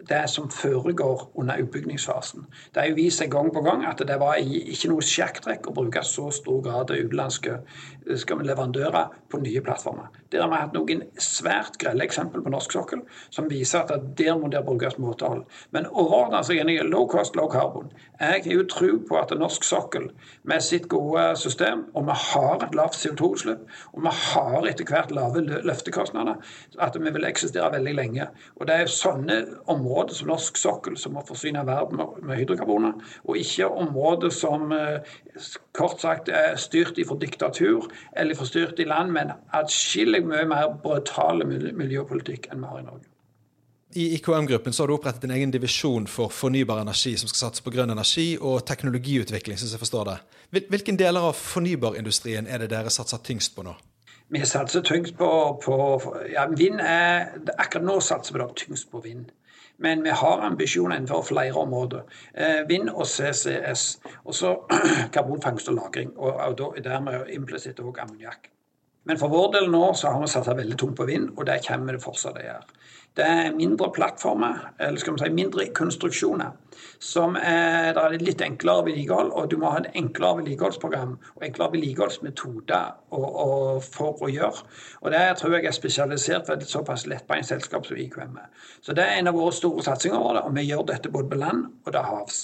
det 0.07 0.29
som 0.29 0.49
foregår 0.49 1.29
under 1.33 1.57
utbyggingsfasen. 1.57 2.45
Det 2.73 2.81
har 2.81 2.95
vist 2.97 3.21
seg 3.21 3.31
gang 3.33 3.49
på 3.53 3.63
gang 3.65 3.85
at 3.89 4.01
det 4.07 4.17
var 4.21 4.37
ikke 4.37 4.91
noe 4.91 5.05
sjakktrekk 5.05 5.69
å 5.69 5.75
bruke 5.75 6.03
så 6.05 6.29
stor 6.33 6.61
grad 6.65 6.93
av 6.93 6.99
utenlandske 7.01 7.57
leverandører 8.05 9.13
på 9.31 9.39
nye 9.41 9.61
plattformer. 9.65 10.11
Der 10.31 10.43
har 10.43 10.51
vi 10.51 10.59
hatt 10.61 10.75
noen 10.75 11.01
svært 11.21 11.79
grelle 11.81 12.05
eksempel 12.05 12.43
på 12.45 12.53
norsk 12.53 12.75
sokkel 12.75 13.01
som 13.33 13.49
viser 13.49 13.81
at 13.81 14.11
der 14.19 14.37
må 14.37 14.51
det 14.53 14.61
brukes 14.65 14.99
måtehold. 15.01 15.41
Men 15.73 15.89
overordna 15.89 16.43
så 16.45 16.53
er 16.53 16.69
jeg 16.69 16.85
low 16.89 17.07
cost, 17.09 17.35
low 17.35 17.49
carbon. 17.49 17.89
Jeg 18.19 18.45
har 18.45 18.51
jo 18.53 18.67
tro 18.69 18.91
på 19.09 19.17
at 19.19 19.33
norsk 19.37 19.65
sokkel 19.65 20.11
med 20.43 20.63
sitt 20.63 20.87
gode 20.91 21.31
system, 21.39 21.85
og 21.97 22.05
vi 22.09 22.19
har 22.21 22.61
et 22.63 22.77
lavt 22.77 22.99
CO2-utslipp, 22.99 23.65
og 23.93 24.05
vi 24.05 24.13
har 24.21 24.69
etter 24.69 24.85
hvert 24.89 25.13
lave 25.15 25.41
løftekostnader, 25.65 26.37
at 26.79 26.99
vi 27.01 27.15
vil 27.15 27.27
eksistere 27.27 27.73
veldig 27.73 27.95
lenge. 27.97 28.29
Og 28.59 28.69
det 28.69 28.77
er 28.77 28.91
sånne 28.91 29.41
områder 29.71 29.94
områder 29.95 30.13
som 30.13 30.27
norsk 30.27 30.57
sokkel 30.57 30.97
som 30.97 31.15
må 31.15 31.23
forsyne 31.27 31.63
verden 31.65 32.01
med 32.23 32.37
hydrokarboner, 32.37 32.93
og 33.23 33.37
ikke 33.37 33.69
områder 33.69 34.29
som 34.29 34.71
eh, 34.71 34.99
kort 35.73 36.01
sagt 36.01 36.29
er 36.29 36.55
styrt 36.59 36.99
fra 37.07 37.17
diktatur 37.21 37.87
eller 38.15 38.35
forstyrt 38.35 38.79
i 38.79 38.85
land 38.85 39.11
med 39.11 39.29
en 39.29 39.33
atskillig 39.53 40.25
mye 40.25 40.45
mer 40.45 40.75
brutal 40.83 41.45
miljøpolitikk 41.47 42.49
enn 42.51 42.63
vi 42.63 42.71
har 42.71 42.79
i 42.79 42.85
Norge. 42.85 43.07
I 43.95 44.09
IKM-gruppen 44.17 44.73
så 44.73 44.83
har 44.83 44.87
du 44.87 44.97
opprettet 44.97 45.23
en 45.23 45.31
egen 45.31 45.51
divisjon 45.53 46.07
for 46.07 46.27
fornybar 46.27 46.81
energi 46.81 47.13
som 47.15 47.29
skal 47.31 47.45
satse 47.47 47.63
på 47.63 47.71
grønn 47.71 47.93
energi 47.93 48.33
og 48.35 48.65
teknologiutvikling. 48.67 49.57
som 49.57 49.69
jeg 49.71 49.79
forstår 49.79 50.09
det. 50.09 50.17
Hvilke 50.67 50.97
deler 50.99 51.29
av 51.29 51.37
fornybarindustrien 51.39 52.47
er 52.47 52.59
det 52.59 52.73
dere 52.73 52.91
satser 52.91 53.23
tyngst 53.23 53.55
på 53.55 53.63
nå? 53.63 53.75
Vi 54.33 54.41
satser 54.45 54.81
tyngst 54.81 55.15
på, 55.17 55.29
på 55.63 55.77
ja, 56.33 56.47
vind. 56.49 56.81
Er, 56.81 57.37
akkurat 57.57 57.85
nå 57.85 57.99
satser 58.01 58.33
vi 58.33 58.41
da 58.41 58.49
tyngst 58.57 58.91
på 58.91 58.99
vind. 59.05 59.29
Men 59.77 60.03
vi 60.03 60.09
har 60.09 60.41
ambisjoner 60.41 60.95
innenfor 60.95 61.23
flere 61.27 61.53
områder. 61.53 62.03
Eh, 62.33 62.61
vind 62.67 62.89
og 62.89 63.07
CCS. 63.07 63.99
Og 64.23 64.35
så 64.35 64.55
karbonfangst 65.15 65.69
og 65.69 65.79
-lagring. 65.79 66.17
Og, 66.17 66.83
dermed 66.83 67.29
implisitt 67.29 67.79
òg 67.79 67.99
ammoniakk. 67.99 68.51
Men 69.05 69.19
for 69.21 69.29
vår 69.29 69.51
del 69.53 69.67
nå 69.71 69.93
så 69.93 70.09
har 70.09 70.21
vi 70.21 70.27
satsa 70.27 70.55
veldig 70.57 70.77
tungt 70.77 70.97
på 70.97 71.05
vind, 71.05 71.29
og 71.37 71.45
det 71.45 71.59
kommer 71.67 71.93
det 71.93 72.01
fortsatt 72.03 72.39
å 72.41 72.45
gjøre. 72.45 72.79
Det 73.15 73.23
er 73.23 73.53
mindre 73.55 73.87
plattformer, 73.95 74.73
eller 74.79 74.99
skal 74.99 75.13
vi 75.15 75.21
si 75.23 75.29
mindre 75.31 75.65
konstruksjoner, 75.77 76.49
som 76.99 77.37
er, 77.39 77.93
det 77.95 78.01
er 78.03 78.15
litt 78.19 78.41
enklere 78.43 78.83
vedlikehold. 78.89 79.29
Og 79.31 79.47
du 79.51 79.55
må 79.61 79.69
ha 79.71 79.77
et 79.79 79.95
enklere 79.95 80.41
vedlikeholdsprogram 80.41 81.13
og 81.37 81.45
enklere 81.47 81.71
vedlikeholdsmetoder 81.77 83.79
for 83.85 84.19
å 84.19 84.27
gjøre. 84.33 84.59
Og 84.99 85.07
det 85.15 85.21
tror 85.39 85.55
jeg 85.55 85.69
er 85.69 85.77
spesialisert 85.77 86.43
for 86.49 86.59
et 86.59 86.67
såpass 86.67 87.07
lettbeint 87.07 87.47
selskap 87.47 87.87
som 87.87 88.01
IKM 88.03 88.35
er. 88.41 88.49
Så 88.83 88.91
det 88.97 89.05
er 89.05 89.21
en 89.21 89.31
av 89.31 89.39
våre 89.39 89.53
store 89.55 89.85
satsinger, 89.87 90.43
og 90.43 90.51
vi 90.59 90.67
gjør 90.67 90.83
dette 90.91 91.13
både 91.15 91.31
på 91.31 91.39
land 91.39 91.61
og 91.85 91.89
til 91.95 92.03
havs. 92.09 92.37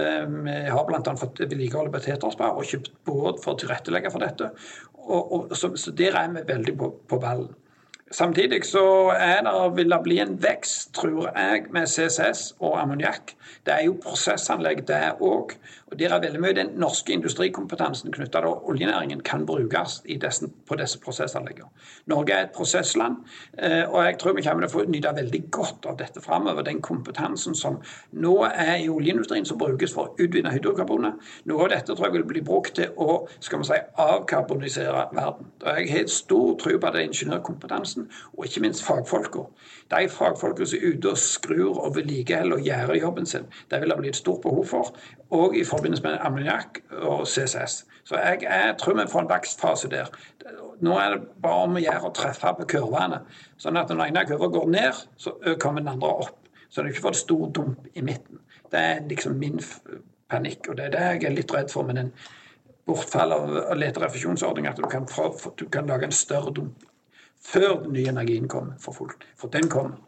Eh, 0.00 0.24
vi 0.48 0.56
har 0.78 0.84
bl.a. 0.88 1.12
fått 1.20 1.44
vedlikeholdet 1.44 1.92
på 1.92 2.04
Tetersberg 2.08 2.56
og 2.56 2.68
kjøpt 2.72 2.88
båt 3.04 3.44
for 3.44 3.52
å 3.52 3.60
tilrettelegge 3.60 4.16
for 4.16 4.24
dette. 4.24 4.48
Og, 4.96 5.20
og, 5.20 5.56
så, 5.56 5.76
så 5.76 5.92
der 5.96 6.16
er 6.24 6.28
vi 6.34 6.40
veldig 6.54 6.74
på, 6.80 6.86
på 7.08 7.20
ballen. 7.20 7.52
Samtidig 8.10 8.64
så 8.64 9.12
det, 9.42 9.76
vil 9.76 9.90
det 9.90 9.98
bli 10.02 10.18
en 10.22 10.36
vekst, 10.42 10.92
tror 10.94 11.30
jeg, 11.34 11.64
med 11.74 11.86
CCS 11.90 12.52
og 12.60 12.76
ammoniakk. 12.78 13.32
Det 13.66 13.74
er 13.74 13.82
jo 13.88 13.96
prosessanlegg, 14.02 14.84
det 14.86 15.00
òg. 15.18 15.56
Og 15.90 15.98
der 15.98 16.14
er 16.14 16.20
veldig 16.22 16.40
mye 16.42 16.54
den 16.54 16.70
norske 16.78 17.12
industrikompetansen 17.14 18.12
knytta 18.14 18.40
til 18.42 18.70
oljenæringen 18.70 19.20
kan 19.26 19.42
brukes 19.46 20.00
desse, 20.22 20.46
på 20.68 20.78
disse 20.78 21.00
prosessanleggene. 21.02 21.66
Norge 22.06 22.32
er 22.34 22.46
et 22.46 22.54
prosessland, 22.54 23.16
eh, 23.58 23.82
og 23.90 24.04
jeg 24.04 24.18
tror 24.18 24.34
vi 24.34 24.42
kommer 24.42 24.66
til 24.66 24.70
å 24.70 24.74
få 24.78 24.90
nyte 24.90 25.14
veldig 25.16 25.42
godt 25.50 25.86
av 25.86 25.98
dette 25.98 26.22
framover. 26.22 26.62
Den 26.62 26.82
kompetansen 26.82 27.54
som 27.54 27.80
nå 28.12 28.36
er 28.44 28.76
i 28.84 28.88
oljeindustrien, 28.88 29.46
som 29.46 29.58
brukes 29.58 29.94
for 29.94 30.06
å 30.06 30.26
utvinne 30.26 30.54
hydrokarboner. 30.54 31.12
Noe 31.44 31.64
av 31.64 31.70
dette 31.74 31.94
tror 31.94 32.06
jeg 32.06 32.18
vil 32.18 32.28
bli 32.34 32.44
brukt 32.46 32.74
til 32.78 32.94
å 32.96 33.26
skal 33.40 33.62
man 33.62 33.70
si, 33.70 33.80
avkarbonisere 33.98 35.06
verden. 35.12 35.50
Og 35.62 35.70
har 35.70 35.78
jeg 35.82 35.90
helt 35.90 36.10
stor 36.10 36.54
tro 36.62 36.78
på 36.78 36.94
det 36.94 37.06
ingeniørkompetansen 37.10 37.95
kompetansen, 37.96 38.10
og 38.36 38.44
ikke 38.44 38.60
minst 38.60 38.84
fagfolka. 38.84 39.38
De 39.90 40.08
fagfolka 40.08 40.64
som 40.64 40.78
er 40.78 40.94
ute 40.94 41.10
og 41.10 41.18
skrur 41.18 41.80
og 41.80 41.96
vedlikeholder 41.96 42.56
og 42.56 42.62
gjør 42.62 42.94
jobben 43.00 43.26
sin, 43.26 43.46
det 43.70 43.80
vil 43.80 43.90
det 43.90 43.98
bli 43.98 44.08
et 44.08 44.16
stort 44.16 44.42
behov 44.42 44.66
for, 44.66 44.96
og 45.30 45.56
i 45.56 45.64
forbindelse 45.64 46.02
med 46.02 46.18
ammoniakk 46.20 46.80
og 47.02 47.26
CCS. 47.26 47.84
Så 48.04 48.16
jeg, 48.16 48.42
jeg, 48.42 48.74
tror 48.78 48.94
vi 48.94 49.08
får 49.10 49.20
en 49.20 49.30
vekstfase 49.30 49.88
der. 49.90 50.10
Nå 50.80 50.98
er 50.98 51.16
det 51.16 51.28
bare 51.42 51.66
om 51.66 51.76
å 51.76 51.82
gjøre 51.82 52.06
å 52.06 52.14
treffe 52.14 52.52
på 52.60 52.68
kurvene. 52.76 53.22
Sånn 53.58 53.76
at 53.76 53.90
når 53.90 53.96
den 53.96 54.06
ene 54.06 54.26
kurva 54.28 54.48
går 54.52 54.68
ned, 54.70 55.04
så 55.16 55.34
kommer 55.62 55.82
den 55.82 55.96
andre 55.96 56.12
opp. 56.26 56.42
Så 56.68 56.82
det 56.82 56.92
ikke 56.92 57.08
får 57.08 57.16
et 57.16 57.24
stor 57.24 57.50
dump 57.54 57.86
i 57.94 58.02
midten. 58.02 58.42
Det 58.70 58.78
er 58.78 59.06
liksom 59.08 59.38
min 59.38 59.58
panikk, 60.30 60.68
og 60.68 60.76
det 60.76 60.86
er 60.88 60.94
det 60.94 61.04
jeg 61.06 61.24
er 61.30 61.34
litt 61.34 61.54
redd 61.54 61.70
for 61.70 61.86
med 61.86 61.98
den 61.98 62.12
bortfall 62.86 63.32
av 63.34 63.74
leterefusjonsordning, 63.78 64.66
at 64.70 64.78
du 64.78 64.86
kan, 64.90 65.06
få, 65.10 65.32
du 65.58 65.64
kan 65.70 65.88
lage 65.90 66.06
en 66.06 66.14
større 66.14 66.52
dump 66.54 66.84
før 67.42 67.82
den 67.84 67.94
nye 67.96 68.10
energien 68.12 68.48
kommer 68.48 68.78
for 68.82 68.96
folk. 68.96 69.24
For 69.38 69.52
den 69.52 69.68
kommer. 69.72 69.98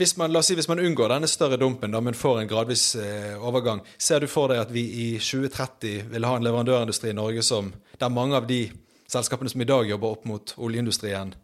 Hvis 0.00 0.16
man, 0.16 0.32
la 0.32 0.40
oss 0.40 0.48
si, 0.48 0.54
hvis 0.56 0.68
man 0.68 0.80
unngår 0.80 1.12
denne 1.12 1.28
større 1.28 1.58
dumpen, 1.60 1.92
da, 1.92 2.00
men 2.00 2.16
får 2.16 2.38
en 2.40 2.48
gradvis 2.48 2.84
eh, 2.96 3.34
overgang, 3.36 3.82
ser 4.00 4.24
du 4.24 4.30
for 4.32 4.48
deg 4.48 4.62
at 4.62 4.70
vi 4.72 4.86
i 4.96 5.08
2030 5.20 6.06
vil 6.14 6.24
ha 6.24 6.38
en 6.38 6.46
leverandørindustri 6.46 7.10
i 7.12 7.18
Norge 7.18 7.44
som, 7.44 7.68
der 8.00 8.14
mange 8.14 8.38
av 8.38 8.46
de 8.48 8.62
selskapene 9.12 9.52
som 9.52 9.60
i 9.60 9.68
dag 9.68 9.90
jobber 9.90 10.14
opp 10.16 10.24
mot 10.30 10.54
oljeindustrien, 10.56 11.34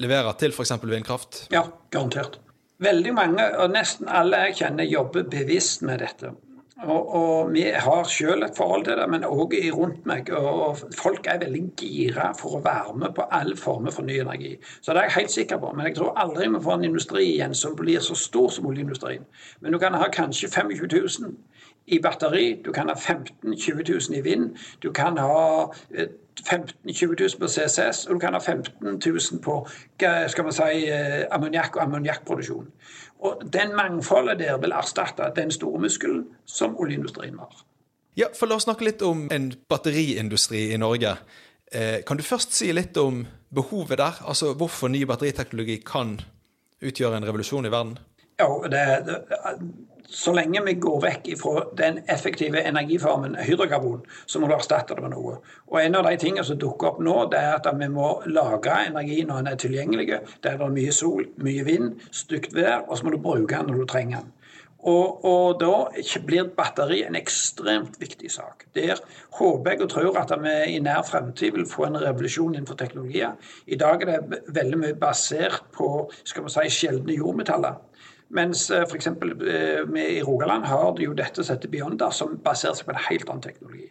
leverer 0.00 0.32
til 0.40 0.56
f.eks. 0.56 0.72
vindkraft? 0.80 1.42
Ja, 1.52 1.66
garantert. 1.92 2.40
Veldig 2.80 3.12
mange, 3.12 3.44
og 3.60 3.74
nesten 3.74 4.08
alle 4.08 4.46
jeg 4.46 4.62
kjenner, 4.62 4.88
jobber 4.88 5.28
bevisst 5.28 5.84
med 5.84 6.00
dette. 6.00 6.32
Og, 6.82 7.14
og, 7.14 7.52
vi 7.52 7.62
har 7.76 8.04
selv 8.08 8.44
et 8.44 8.56
forhold 8.56 8.84
til 8.84 8.96
det, 8.96 9.06
men 9.12 9.24
òg 9.24 9.52
rundt 9.76 10.06
meg. 10.08 10.30
Og 10.32 10.78
folk 10.96 11.26
er 11.28 11.42
veldig 11.42 11.62
gira 11.76 12.30
for 12.38 12.56
å 12.56 12.62
være 12.64 12.94
med 13.02 13.12
på 13.16 13.26
alle 13.36 13.56
former 13.56 13.92
for 13.92 14.06
ny 14.06 14.16
energi. 14.22 14.54
Så 14.80 14.94
det 14.94 15.02
er 15.02 15.10
jeg 15.10 15.16
helt 15.18 15.34
sikker 15.34 15.60
på. 15.60 15.72
Men 15.76 15.90
jeg 15.90 15.98
tror 15.98 16.16
aldri 16.16 16.48
vi 16.48 16.62
får 16.64 16.78
en 16.78 16.88
industri 16.88 17.26
igjen 17.34 17.54
som 17.54 17.76
blir 17.76 18.00
så 18.04 18.16
stor 18.16 18.48
som 18.54 18.68
oljeindustrien. 18.70 19.26
Men 19.60 19.76
du 19.76 19.80
kan 19.82 19.96
ha 19.98 20.08
kanskje 20.12 20.48
25 20.48 20.88
000 21.20 21.36
i 21.90 21.98
batteri, 22.02 22.62
du 22.64 22.72
kan 22.72 22.88
ha 22.88 22.94
15 22.94 23.54
000-20 23.54 24.10
000 24.10 24.18
i 24.18 24.20
vind, 24.24 24.50
du 24.82 24.92
kan 24.92 25.18
ha 25.18 25.66
15 26.44 26.74
000-20 26.84 27.06
000 27.06 27.40
på 27.40 27.48
CCS, 27.48 28.06
og 28.06 28.14
du 28.14 28.18
kan 28.18 28.34
ha 28.34 28.40
15 28.40 29.00
000 29.06 29.42
på 29.42 29.56
skal 30.00 30.44
man 30.44 30.52
si, 30.52 30.86
eh, 30.88 31.26
ammoniakk 31.30 31.76
og 31.76 31.82
ammoniakkproduksjon. 31.82 32.70
Og 33.20 33.42
Den 33.52 33.76
mangfoldet 33.76 34.38
der 34.38 34.58
vil 34.58 34.72
erstatte 34.72 35.32
den 35.36 35.50
store 35.50 35.80
muskelen 35.80 36.24
som 36.46 36.76
oljeindustrien 36.76 37.36
var. 37.36 37.64
Ja, 38.16 38.26
for 38.38 38.46
La 38.46 38.56
oss 38.58 38.66
snakke 38.66 38.84
litt 38.84 39.02
om 39.02 39.28
en 39.32 39.52
batteriindustri 39.68 40.70
i 40.74 40.76
Norge. 40.76 41.16
Eh, 41.72 42.02
kan 42.06 42.16
du 42.16 42.22
først 42.22 42.54
si 42.54 42.72
litt 42.72 42.96
om 42.96 43.26
behovet 43.54 43.98
der? 43.98 44.22
Altså 44.26 44.54
Hvorfor 44.54 44.88
ny 44.88 45.04
batteriteknologi 45.06 45.82
kan 45.86 46.20
utgjøre 46.82 47.16
en 47.16 47.26
revolusjon 47.28 47.66
i 47.66 47.70
verden? 47.72 47.98
Ja, 48.40 48.48
det, 48.72 48.84
det, 49.06 49.18
Så 50.10 50.32
lenge 50.34 50.62
vi 50.66 50.72
går 50.82 50.96
vekk 51.04 51.28
fra 51.38 51.60
den 51.78 52.00
effektive 52.10 52.64
energiformen 52.66 53.36
hydrokarbon, 53.46 54.00
så 54.26 54.40
må 54.40 54.48
du 54.50 54.56
erstatte 54.56 54.96
det 54.98 55.04
med 55.04 55.14
noe. 55.14 55.36
Og 55.70 55.78
En 55.84 55.94
av 55.94 56.08
de 56.08 56.16
tingene 56.18 56.44
som 56.44 56.58
dukker 56.58 56.88
opp 56.88 56.98
nå, 56.98 57.14
det 57.30 57.38
er 57.38 57.54
at 57.60 57.68
vi 57.78 57.88
må 57.88 58.08
lagre 58.26 58.80
energi 58.88 59.22
når 59.22 59.38
den 59.38 59.52
er 59.52 59.62
tilgjengelig. 59.62 60.08
Der 60.42 60.58
det 60.58 60.66
er 60.66 60.74
mye 60.74 60.92
sol, 60.92 61.28
mye 61.38 61.64
vind, 61.64 61.94
stygt 62.10 62.54
vær, 62.58 62.82
og 62.88 62.98
så 62.98 63.06
må 63.06 63.14
du 63.14 63.22
bruke 63.22 63.54
den 63.54 63.70
når 63.70 63.84
du 63.84 63.86
trenger 63.86 64.24
den. 64.24 64.34
Og, 64.80 65.24
og, 65.28 65.60
da 65.60 66.22
blir 66.24 66.46
batteri 66.56 67.02
en 67.04 67.18
ekstremt 67.18 67.98
viktig 68.00 68.30
sak. 68.32 68.64
Der 68.74 68.96
håper 69.36 69.74
jeg 69.74 69.82
og 69.84 69.90
tror 69.92 70.16
at 70.16 70.32
vi 70.40 70.54
i 70.72 70.78
nær 70.80 71.02
fremtid 71.04 71.52
vil 71.52 71.68
få 71.68 71.84
en 71.86 72.00
revolusjon 72.00 72.54
innenfor 72.54 72.78
teknologier. 72.80 73.36
I 73.66 73.76
dag 73.76 74.02
er 74.02 74.14
det 74.14 74.40
veldig 74.48 74.80
mye 74.80 74.96
basert 74.96 75.68
på 75.76 76.08
skal 76.24 76.48
vi 76.48 76.54
si, 76.54 76.66
sjeldne 76.80 77.18
jordmetaller. 77.18 77.76
Mens 78.30 78.68
eh, 78.70 78.84
f.eks. 78.86 79.08
vi 79.90 80.04
i 80.16 80.22
Rogaland 80.22 80.64
har 80.70 81.00
jo 81.02 81.14
dette 81.18 81.44
som 81.44 81.56
heter 81.56 81.72
Beyonder, 81.72 82.10
som 82.14 82.36
baserer 82.44 82.78
seg 82.78 82.86
på 82.86 82.94
en 82.94 83.08
helt 83.08 83.28
annen 83.28 83.42
teknologi. 83.46 83.88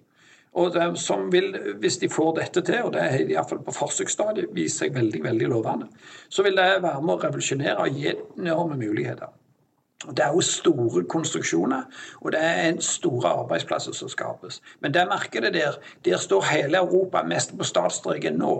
Og 0.59 0.73
det, 0.73 0.85
som 0.97 1.27
vil, 1.31 1.51
Hvis 1.79 1.97
de 1.97 2.09
får 2.09 2.35
dette 2.39 2.61
til, 2.61 2.81
og 2.83 2.93
det 2.93 3.01
er 3.03 3.19
iallfall 3.29 3.61
på 3.63 3.75
forsøksstadiet 3.75 4.49
viser 4.55 4.85
seg 4.85 4.95
veldig 4.95 5.21
veldig 5.23 5.51
lovende, 5.51 5.89
så 6.29 6.43
vil 6.43 6.57
det 6.57 6.81
være 6.81 7.03
med 7.03 7.13
å 7.13 7.21
revolusjonere 7.21 7.85
og 7.85 7.99
gi 7.99 8.15
enorme 8.15 8.79
muligheter. 8.79 9.29
Det 10.07 10.23
er 10.23 10.31
jo 10.31 10.41
store 10.41 11.03
konstruksjoner, 11.11 11.83
og 12.21 12.31
det 12.31 12.39
er 12.39 12.69
en 12.69 12.81
store 12.81 13.33
arbeidsplasser 13.43 13.93
som 13.93 14.09
skapes. 14.09 14.61
Men 14.79 14.93
det 14.95 15.07
markedet 15.09 15.53
der, 15.53 15.75
der 16.05 16.17
står 16.17 16.47
hele 16.53 16.79
Europa 16.79 17.23
mest 17.27 17.51
på 17.57 17.67
startstreken 17.67 18.39
nå. 18.39 18.53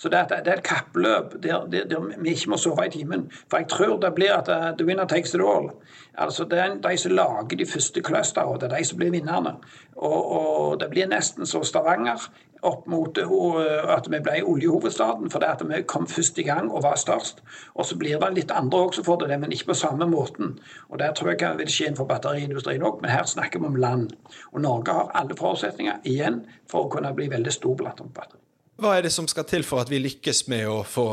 Så 0.00 0.08
det, 0.08 0.18
er, 0.18 0.52
et 0.52 0.62
kappløp 0.62 1.42
der, 1.42 1.66
der, 1.72 1.84
der, 1.84 2.04
vi 2.18 2.30
ikke 2.30 2.50
må 2.50 2.56
sove 2.56 2.86
i 2.86 2.90
timen. 2.90 3.26
For 3.50 3.60
jeg 3.60 3.68
tror 3.68 3.98
det 4.00 4.14
blir 4.16 4.32
at 4.32 4.48
uh, 4.48 4.70
the 4.78 4.86
winner 4.88 5.04
takes 5.04 5.34
it 5.34 5.42
all. 5.44 5.70
Altså 6.14 6.44
Det 6.44 6.58
er 6.58 6.78
de 6.88 6.96
som 6.96 7.12
lager 7.12 7.56
de 7.58 7.66
første 7.66 8.00
clusterne, 8.00 8.54
det 8.60 8.72
er 8.72 8.76
de 8.78 8.84
som 8.84 8.98
blir 8.98 9.10
vinnerne. 9.10 9.52
Og, 9.96 10.32
og, 10.32 10.80
det 10.80 10.88
blir 10.90 11.10
nesten 11.10 11.46
så 11.46 11.60
Stavanger 11.62 12.30
opp 12.62 12.88
mot 12.88 13.18
uh, 13.18 13.60
at 13.96 14.08
vi 14.08 14.24
ble 14.24 14.40
oljehovedstaden 14.40 15.30
fordi 15.30 15.52
at 15.52 15.68
vi 15.68 15.82
kom 15.82 16.08
først 16.08 16.38
i 16.38 16.48
gang 16.48 16.72
og 16.72 16.82
var 16.82 16.96
størst. 16.96 17.44
Og 17.74 17.84
så 17.84 18.00
blir 18.00 18.18
det 18.24 18.34
litt 18.40 18.56
andre 18.56 18.86
også 18.88 19.04
for 19.04 19.20
det, 19.20 19.36
men 19.40 19.52
ikke 19.52 19.74
på 19.74 19.80
samme 19.84 20.08
måten. 20.08 20.58
Og 20.88 20.98
Det 20.98 21.14
tror 21.16 21.34
jeg 21.36 21.58
vil 21.58 21.68
skje 21.68 21.90
innenfor 21.90 22.08
batteriindustrien 22.08 22.82
òg, 22.82 23.02
men 23.02 23.12
her 23.12 23.28
snakker 23.28 23.60
vi 23.60 23.66
om 23.66 23.76
land. 23.76 24.10
Og 24.52 24.60
Norge 24.60 24.92
har 24.96 25.12
alle 25.14 25.36
forutsetninger 25.36 26.00
igjen 26.04 26.46
for 26.70 26.86
å 26.86 26.94
kunne 26.96 27.12
bli 27.12 27.28
veldig 27.28 27.52
stor 27.52 27.76
på 27.76 27.84
atombatteri. 27.84 28.40
Hva 28.80 28.96
er 28.96 29.04
det 29.04 29.12
som 29.12 29.28
skal 29.28 29.44
til 29.48 29.64
for 29.66 29.82
at 29.82 29.90
vi 29.92 30.00
lykkes 30.00 30.46
med 30.48 30.66
å 30.70 30.80
få 30.88 31.06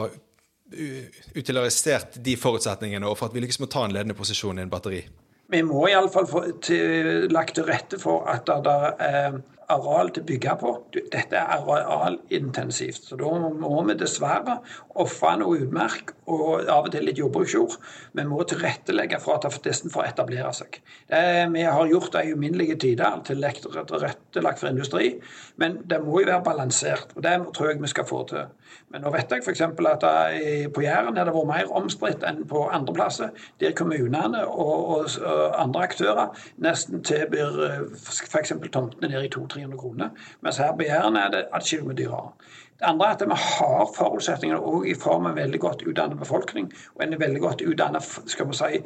utilisert 1.36 2.17
de 2.24 2.36
forutsetningene, 2.39 3.07
og 3.07 3.17
for 3.19 3.29
at 3.29 3.36
vi 3.36 3.43
lykkes 3.43 3.62
med 3.62 3.69
å 3.69 3.74
ta 3.75 3.86
en 3.88 3.95
ledende 3.95 4.17
posisjon 4.17 4.59
i 4.59 4.65
en 4.65 4.71
batteri? 4.71 5.01
Vi 5.47 5.62
må 5.63 5.86
iallfall 5.88 6.27
få 6.27 6.41
til, 6.63 7.27
lagt 7.31 7.55
til 7.55 7.67
rette 7.67 8.00
for 8.01 8.27
at 8.27 8.50
det 8.65 8.79
er 9.03 9.38
areal 9.74 10.12
til 10.13 10.24
å 10.24 10.27
bygge 10.27 10.53
på. 10.62 10.74
Dette 10.95 11.39
er 11.39 11.55
arealintensivt. 11.57 13.09
Så 13.09 13.17
da 13.19 13.31
må 13.36 13.81
vi 13.88 13.95
dessverre 14.00 14.59
ofre 14.97 15.33
noe 15.41 15.62
utmerk 15.63 16.13
og 16.27 16.67
av 16.71 16.88
og 16.88 16.91
til 16.93 17.05
litt 17.07 17.19
jordbruksjord. 17.19 17.75
Vi 18.17 18.25
må 18.27 18.39
tilrettelegge 18.47 19.19
for 19.24 19.38
at 19.38 19.59
desten 19.65 19.91
får 19.93 20.12
etablere 20.12 20.51
seg. 20.55 20.79
Det, 21.09 21.21
vi 21.53 21.65
har 21.67 21.91
gjort 21.91 22.13
det 22.15 22.25
i 22.27 22.33
uminnelige 22.36 22.79
tider 22.83 23.21
tilrettelagt 23.27 24.62
for 24.62 24.69
industri, 24.71 25.13
men 25.62 25.81
det 25.88 26.01
må 26.03 26.21
jo 26.21 26.31
være 26.31 26.45
balansert. 26.47 27.13
og 27.15 27.24
Det 27.24 27.36
tror 27.55 27.71
jeg 27.71 27.81
vi 27.83 27.91
skal 27.91 28.07
få 28.07 28.24
til. 28.31 28.47
Men 28.91 29.03
nå 29.03 29.12
vet 29.12 29.31
jeg 29.31 29.43
f.eks. 29.43 29.62
at 29.62 30.05
på 30.74 30.83
Jæren 30.83 31.17
har 31.19 31.27
det 31.27 31.36
vært 31.36 31.50
mer 31.50 31.71
omstridt 31.75 32.24
enn 32.27 32.43
på 32.47 32.65
andre 32.71 32.95
plasser, 32.95 33.31
der 33.59 33.75
kommunene 33.75 34.45
og, 34.47 35.09
andre 35.57 35.83
aktører 35.88 36.47
nesten 36.63 37.03
tilbyr 37.03 37.88
f.eks. 37.95 38.53
tomtene 38.71 39.12
ned 39.12 39.27
i 39.27 39.31
200-300 39.57 39.77
kroner, 39.77 40.09
mens 40.41 40.57
her 40.57 40.73
på 40.75 40.87
Jæren 40.87 41.15
er 41.15 41.29
det 41.33 41.45
atskillig 41.53 41.97
dyrere. 41.97 42.31
Det 42.79 42.85
andre 42.85 43.07
er 43.07 43.15
at 43.15 43.23
vi 43.25 43.37
har 43.41 43.93
forutsetninger 43.97 44.57
òg 44.57 44.85
i 44.85 44.93
form 44.93 45.25
av 45.25 45.31
en 45.31 45.41
veldig 45.41 45.59
godt 45.59 45.81
utdannet 45.81 46.19
befolkning 46.19 46.69
og 46.95 47.03
en 47.03 47.19
veldig 47.19 47.41
godt 47.41 47.63
utdannet 47.65 48.03
skal 48.29 48.47
vi 48.47 48.53
si, 48.59 48.83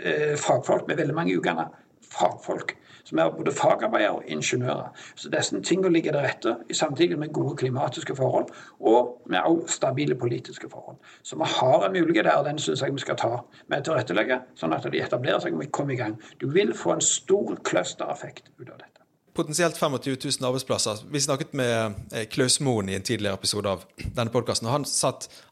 eh, 0.00 0.34
fagfolk 0.36 0.88
med 0.88 0.96
veldig 0.96 1.14
mange 1.14 1.38
utdannede 1.38 1.70
fagfolk 2.10 2.74
som 3.04 3.18
er 3.18 3.30
både 3.30 3.52
fagarbeidere 3.52 4.10
og 4.10 4.24
ingeniører. 4.26 4.88
Så 5.16 5.30
disse 5.32 5.60
tingene 5.60 5.92
ligger 5.92 6.12
til 6.12 6.20
rette, 6.20 6.56
samtidig 6.72 7.18
med 7.18 7.32
gode 7.32 7.56
klimatiske 7.56 8.16
forhold 8.16 8.46
og 8.80 9.22
med 9.26 9.68
stabile 9.68 10.14
politiske 10.14 10.70
forhold. 10.70 10.96
Så 11.22 11.36
vi 11.36 11.44
har 11.46 11.86
en 11.86 11.92
mulighet 11.92 12.24
der, 12.24 12.36
og 12.36 12.44
den 12.44 12.58
syns 12.58 12.82
jeg 12.82 12.94
vi 12.94 13.00
skal 13.00 13.16
ta 13.16 13.32
med 13.68 13.84
tilrettelegge, 13.84 14.40
sånn 14.54 14.76
at 14.76 14.92
de 14.92 15.02
etablerer 15.02 15.40
seg 15.40 15.56
og 15.56 15.64
vi 15.64 15.72
kommer 15.72 15.96
i 15.96 16.00
gang. 16.02 16.20
Du 16.40 16.50
vil 16.52 16.74
få 16.74 16.92
en 16.98 17.04
stor 17.04 17.56
clustereffekt 17.64 18.52
ut 18.60 18.68
av 18.68 18.76
dette 18.76 18.97
potensielt 19.38 19.76
25 19.78 20.16
000 20.24 20.48
arbeidsplasser. 20.48 21.04
Vi 21.10 21.20
snakket 21.20 21.52
med 21.52 21.94
eh, 22.12 22.24
Klaus 22.26 22.58
Moen 22.60 22.88
i 22.90 22.96
en 22.96 23.04
tidligere 23.06 23.38
episode 23.38 23.70
av 23.70 23.84
denne 24.00 24.32
podkasten. 24.34 24.66
Han, 24.66 24.86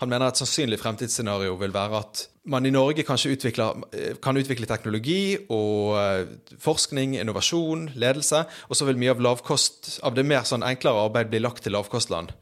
han 0.00 0.10
mener 0.10 0.26
et 0.26 0.40
sannsynlig 0.40 0.80
fremtidsscenario 0.82 1.54
vil 1.60 1.74
være 1.74 2.00
at 2.00 2.24
man 2.50 2.66
i 2.66 2.72
Norge 2.74 3.04
kanskje 3.06 3.36
utvikler, 3.36 3.78
eh, 3.94 4.18
kan 4.22 4.38
utvikle 4.38 4.66
teknologi 4.66 5.36
og 5.46 5.94
eh, 6.00 6.34
forskning, 6.62 7.14
innovasjon, 7.20 7.92
ledelse, 7.94 8.42
og 8.66 8.78
så 8.78 8.90
vil 8.90 8.98
mye 8.98 9.14
av 9.14 9.22
lavkost, 9.22 10.00
av 10.06 10.18
det 10.18 10.26
mer 10.26 10.42
sånn 10.48 10.66
enklere 10.66 11.06
arbeid 11.06 11.30
bli 11.30 11.44
lagt 11.44 11.62
til 11.66 11.76
lavkostland. 11.78 12.34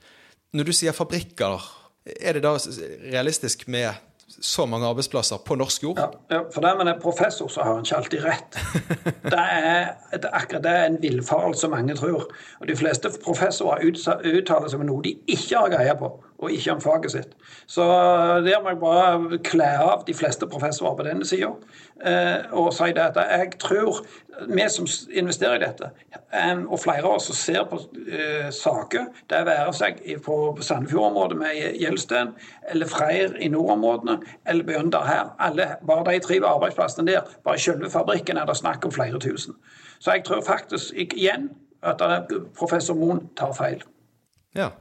Når 0.56 0.70
du 0.70 0.72
sier 0.76 0.96
fabrikker, 0.96 1.68
er 2.20 2.36
det 2.36 2.44
da 2.44 2.56
realistisk 3.12 3.68
med 3.68 3.92
så 4.40 4.66
mange 4.66 4.86
arbeidsplasser 4.86 5.42
på 5.46 5.56
norsk 5.58 5.82
jord? 5.82 6.00
Ja, 6.00 6.08
ja 6.30 6.40
for 6.54 6.64
det 6.64 6.72
med 6.78 6.88
en 6.90 7.00
professor, 7.02 7.48
så 7.48 7.62
har 7.62 7.78
han 7.78 7.86
ikke 7.86 7.96
alltid 7.96 8.24
rett. 8.24 8.58
Det 9.34 9.40
er, 9.40 9.94
det, 10.12 10.28
akkurat 10.32 10.62
det 10.62 10.70
er 10.70 10.84
en 10.86 10.98
villfarelse 11.02 11.68
mange 11.72 11.94
tror. 11.96 12.26
Og 12.60 12.68
De 12.68 12.76
fleste 12.76 13.08
professorer 13.24 13.80
uttaler 13.88 14.68
seg 14.68 14.82
om 14.82 14.86
noe 14.86 15.02
de 15.04 15.14
ikke 15.26 15.58
har 15.58 15.72
greie 15.72 15.94
på, 15.98 16.10
og 16.44 16.52
ikke 16.52 16.76
om 16.76 16.82
faget 16.84 17.14
sitt. 17.14 17.34
Så 17.66 17.84
der 18.44 18.62
må 18.62 18.74
jeg 18.74 18.82
bare 18.82 19.38
kle 19.46 19.70
av 19.84 20.04
de 20.06 20.14
fleste 20.16 20.48
professorer 20.50 20.98
på 20.98 21.06
denne 21.06 21.26
sida 21.28 21.50
eh, 22.04 22.44
og 22.52 22.72
si 22.76 22.90
det 22.94 23.08
at 23.10 23.20
jeg 23.22 23.56
tror 23.62 24.02
vi 24.48 24.68
som 24.68 24.86
investerer 25.10 25.56
i 25.56 25.62
dette, 25.62 25.90
og 26.66 26.80
flere 26.82 27.04
av 27.06 27.16
oss 27.16 27.28
som 27.30 27.36
ser 27.38 27.66
på 27.70 27.78
uh, 27.78 28.48
saker, 28.54 29.06
det 29.30 29.42
være 29.46 29.72
seg 29.76 30.00
på 30.24 30.38
Sandefjord-området 30.58 31.38
med 31.38 31.78
Gjelsten, 31.78 32.32
eller 32.72 32.90
Freyr 32.90 33.36
i 33.38 33.48
nordområdene, 33.52 34.18
eller 34.50 34.66
Bjønder 34.66 35.06
her, 35.06 35.30
alle, 35.38 35.68
bare 35.86 36.06
de 36.10 36.22
tre 36.24 36.40
arbeidsplassene 36.42 37.12
der, 37.12 37.30
bare 37.46 37.60
i 37.60 37.62
selve 37.62 37.90
fabrikken 37.90 38.40
er 38.40 38.50
det 38.50 38.58
snakk 38.58 38.86
om 38.86 38.94
flere 38.94 39.22
tusen. 39.22 39.54
Så 39.98 40.16
jeg 40.16 40.24
tror 40.26 40.42
faktisk 40.46 40.94
igjen 40.98 41.52
at 41.84 42.02
professor 42.58 42.98
Moen 42.98 43.28
tar 43.38 43.54
feil. 43.54 43.82
Ja. 44.56 44.72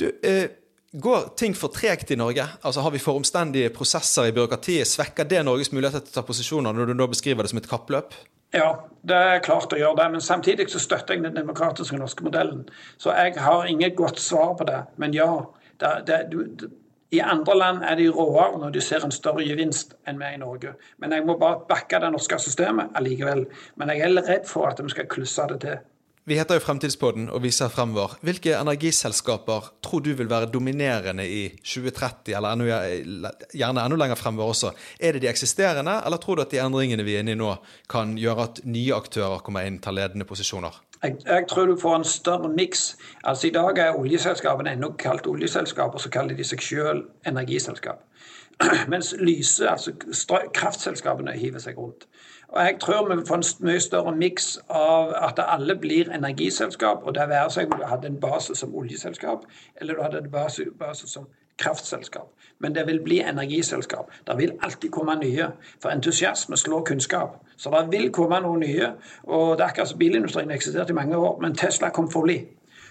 Du, 0.00 0.10
eh, 0.24 0.50
Går 0.94 1.28
ting 1.36 1.54
for 1.56 1.72
tregt 1.72 2.10
i 2.10 2.16
Norge? 2.20 2.44
Altså 2.60 2.80
Har 2.80 2.90
vi 2.90 2.98
for 3.00 3.16
omstendige 3.16 3.70
prosesser 3.72 4.26
i 4.28 4.32
byråkratiet? 4.36 4.86
Svekker 4.86 5.24
det 5.24 5.40
Norges 5.46 5.72
muligheter 5.72 6.02
til 6.04 6.12
å 6.12 6.16
ta 6.18 6.22
posisjoner, 6.28 6.74
når 6.76 6.90
du 6.90 6.92
nå 6.98 7.06
beskriver 7.08 7.46
det 7.46 7.52
som 7.54 7.60
et 7.62 7.68
kappløp? 7.70 8.12
Ja, 8.52 8.74
det 9.08 9.16
er 9.16 9.40
klart 9.40 9.72
å 9.72 9.78
gjøre 9.80 9.96
det. 10.02 10.10
Men 10.12 10.20
samtidig 10.20 10.66
så 10.68 10.82
støtter 10.84 11.16
jeg 11.16 11.24
den 11.24 11.38
demokratiske 11.38 11.96
norske 11.96 12.26
modellen. 12.26 12.66
Så 13.00 13.14
jeg 13.16 13.40
har 13.40 13.64
inget 13.70 13.96
godt 13.96 14.20
svar 14.20 14.52
på 14.58 14.68
det. 14.68 14.82
Men 15.00 15.16
ja. 15.16 15.30
Det, 15.80 15.92
det, 16.06 16.18
du, 16.28 16.68
I 17.10 17.22
andre 17.24 17.56
land 17.56 17.80
er 17.88 17.96
de 17.96 18.10
råere 18.12 18.60
når 18.60 18.76
de 18.76 18.82
ser 18.84 19.06
en 19.06 19.14
større 19.16 19.46
gevinst 19.48 19.96
enn 20.04 20.20
vi 20.20 20.34
i 20.34 20.42
Norge. 20.44 20.74
Men 21.00 21.16
jeg 21.16 21.24
må 21.24 21.38
bare 21.40 21.64
backe 21.72 22.02
det 22.04 22.12
norske 22.12 22.36
systemet 22.36 22.92
allikevel. 23.00 23.46
Men 23.80 23.94
jeg 23.96 24.04
er 24.04 24.28
redd 24.28 24.44
for 24.50 24.68
at 24.68 24.84
vi 24.84 24.92
skal 24.92 25.08
klusse 25.08 25.48
det 25.54 25.62
til. 25.64 25.80
Vi 26.24 26.36
heter 26.38 26.54
jo 26.54 26.62
Fremtidspodden 26.62 27.24
og 27.34 27.40
viser 27.42 27.70
fremover. 27.72 28.12
Hvilke 28.22 28.52
energiselskaper 28.54 29.72
tror 29.82 30.04
du 30.06 30.12
vil 30.14 30.28
være 30.30 30.46
dominerende 30.54 31.24
i 31.26 31.40
2030, 31.56 32.36
eller 32.36 32.52
enda, 32.54 33.32
gjerne 33.50 33.82
enda 33.82 33.98
lenger 33.98 34.20
fremover 34.20 34.52
også? 34.54 34.70
Er 35.00 35.16
det 35.16 35.24
de 35.24 35.30
eksisterende, 35.32 35.96
eller 36.06 36.22
tror 36.22 36.38
du 36.38 36.44
at 36.44 36.54
de 36.54 36.60
endringene 36.62 37.02
vi 37.02 37.16
er 37.16 37.26
inne 37.26 37.34
i 37.34 37.40
nå, 37.40 37.56
kan 37.90 38.14
gjøre 38.14 38.46
at 38.46 38.60
nye 38.62 38.94
aktører 38.94 39.42
kommer 39.42 39.66
inn, 39.66 39.80
tar 39.82 39.98
ledende 39.98 40.28
posisjoner? 40.28 40.78
Jeg, 41.02 41.16
jeg, 41.26 41.48
tror 41.50 41.66
du 41.66 41.74
får 41.82 41.96
en 41.96 42.06
større 42.06 42.52
miks. 42.54 42.84
Altså, 43.24 43.48
I 43.48 43.56
dag 43.58 43.82
er 43.82 43.98
oljeselskapene 43.98 44.76
ennå 44.76 44.92
kalt 45.02 45.26
oljeselskaper, 45.26 45.98
så 45.98 46.12
kaller 46.14 46.38
de 46.38 46.46
seg 46.46 46.62
selv 46.62 47.08
energiselskap. 47.26 48.06
Mens 48.92 49.10
lyse, 49.18 49.66
altså 49.66 49.90
kraftselskapene, 50.54 51.34
hiver 51.34 51.58
seg 51.66 51.82
rundt. 51.82 52.06
Og 52.52 52.64
Jeg 52.64 52.76
tror 52.80 53.14
vi 53.14 53.26
får 53.26 53.34
en 53.34 53.66
mye 53.66 53.80
større 53.80 54.16
miks 54.16 54.58
av 54.68 55.14
at 55.16 55.40
alle 55.48 55.76
blir 55.76 56.10
energiselskap. 56.12 56.98
og 57.02 57.14
Det 57.14 57.28
være 57.28 57.50
seg 57.50 57.72
om 57.72 57.78
du 57.80 57.86
hadde 57.86 58.06
en 58.06 58.20
base 58.20 58.54
som 58.54 58.74
oljeselskap, 58.74 59.46
eller 59.80 59.94
du 59.94 60.02
hadde 60.02 60.18
en 60.18 60.30
base, 60.30 60.64
base 60.78 61.08
som 61.08 61.26
kraftselskap. 61.58 62.28
Men 62.58 62.74
det 62.74 62.86
vil 62.86 63.00
bli 63.04 63.20
energiselskap. 63.20 64.10
Det 64.26 64.38
vil 64.38 64.52
alltid 64.62 64.90
komme 64.90 65.14
nye. 65.14 65.46
For 65.82 65.88
entusiasme 65.88 66.56
slår 66.56 66.84
kunnskap. 66.84 67.40
Så 67.56 67.70
det 67.70 68.00
vil 68.00 68.12
komme 68.12 68.40
noe 68.40 68.58
nye. 68.58 68.92
Og 69.22 69.56
det 69.58 69.64
er 69.64 69.68
akkurat 69.68 69.88
som 69.88 69.98
bilindustrien 69.98 70.50
eksisterte 70.50 70.56
eksistert 70.56 70.90
i 70.90 70.92
mange 70.92 71.16
år, 71.16 71.40
men 71.40 71.56
Tesla 71.56 71.88
kom 71.88 72.10
for 72.10 72.22
bli. 72.22 72.42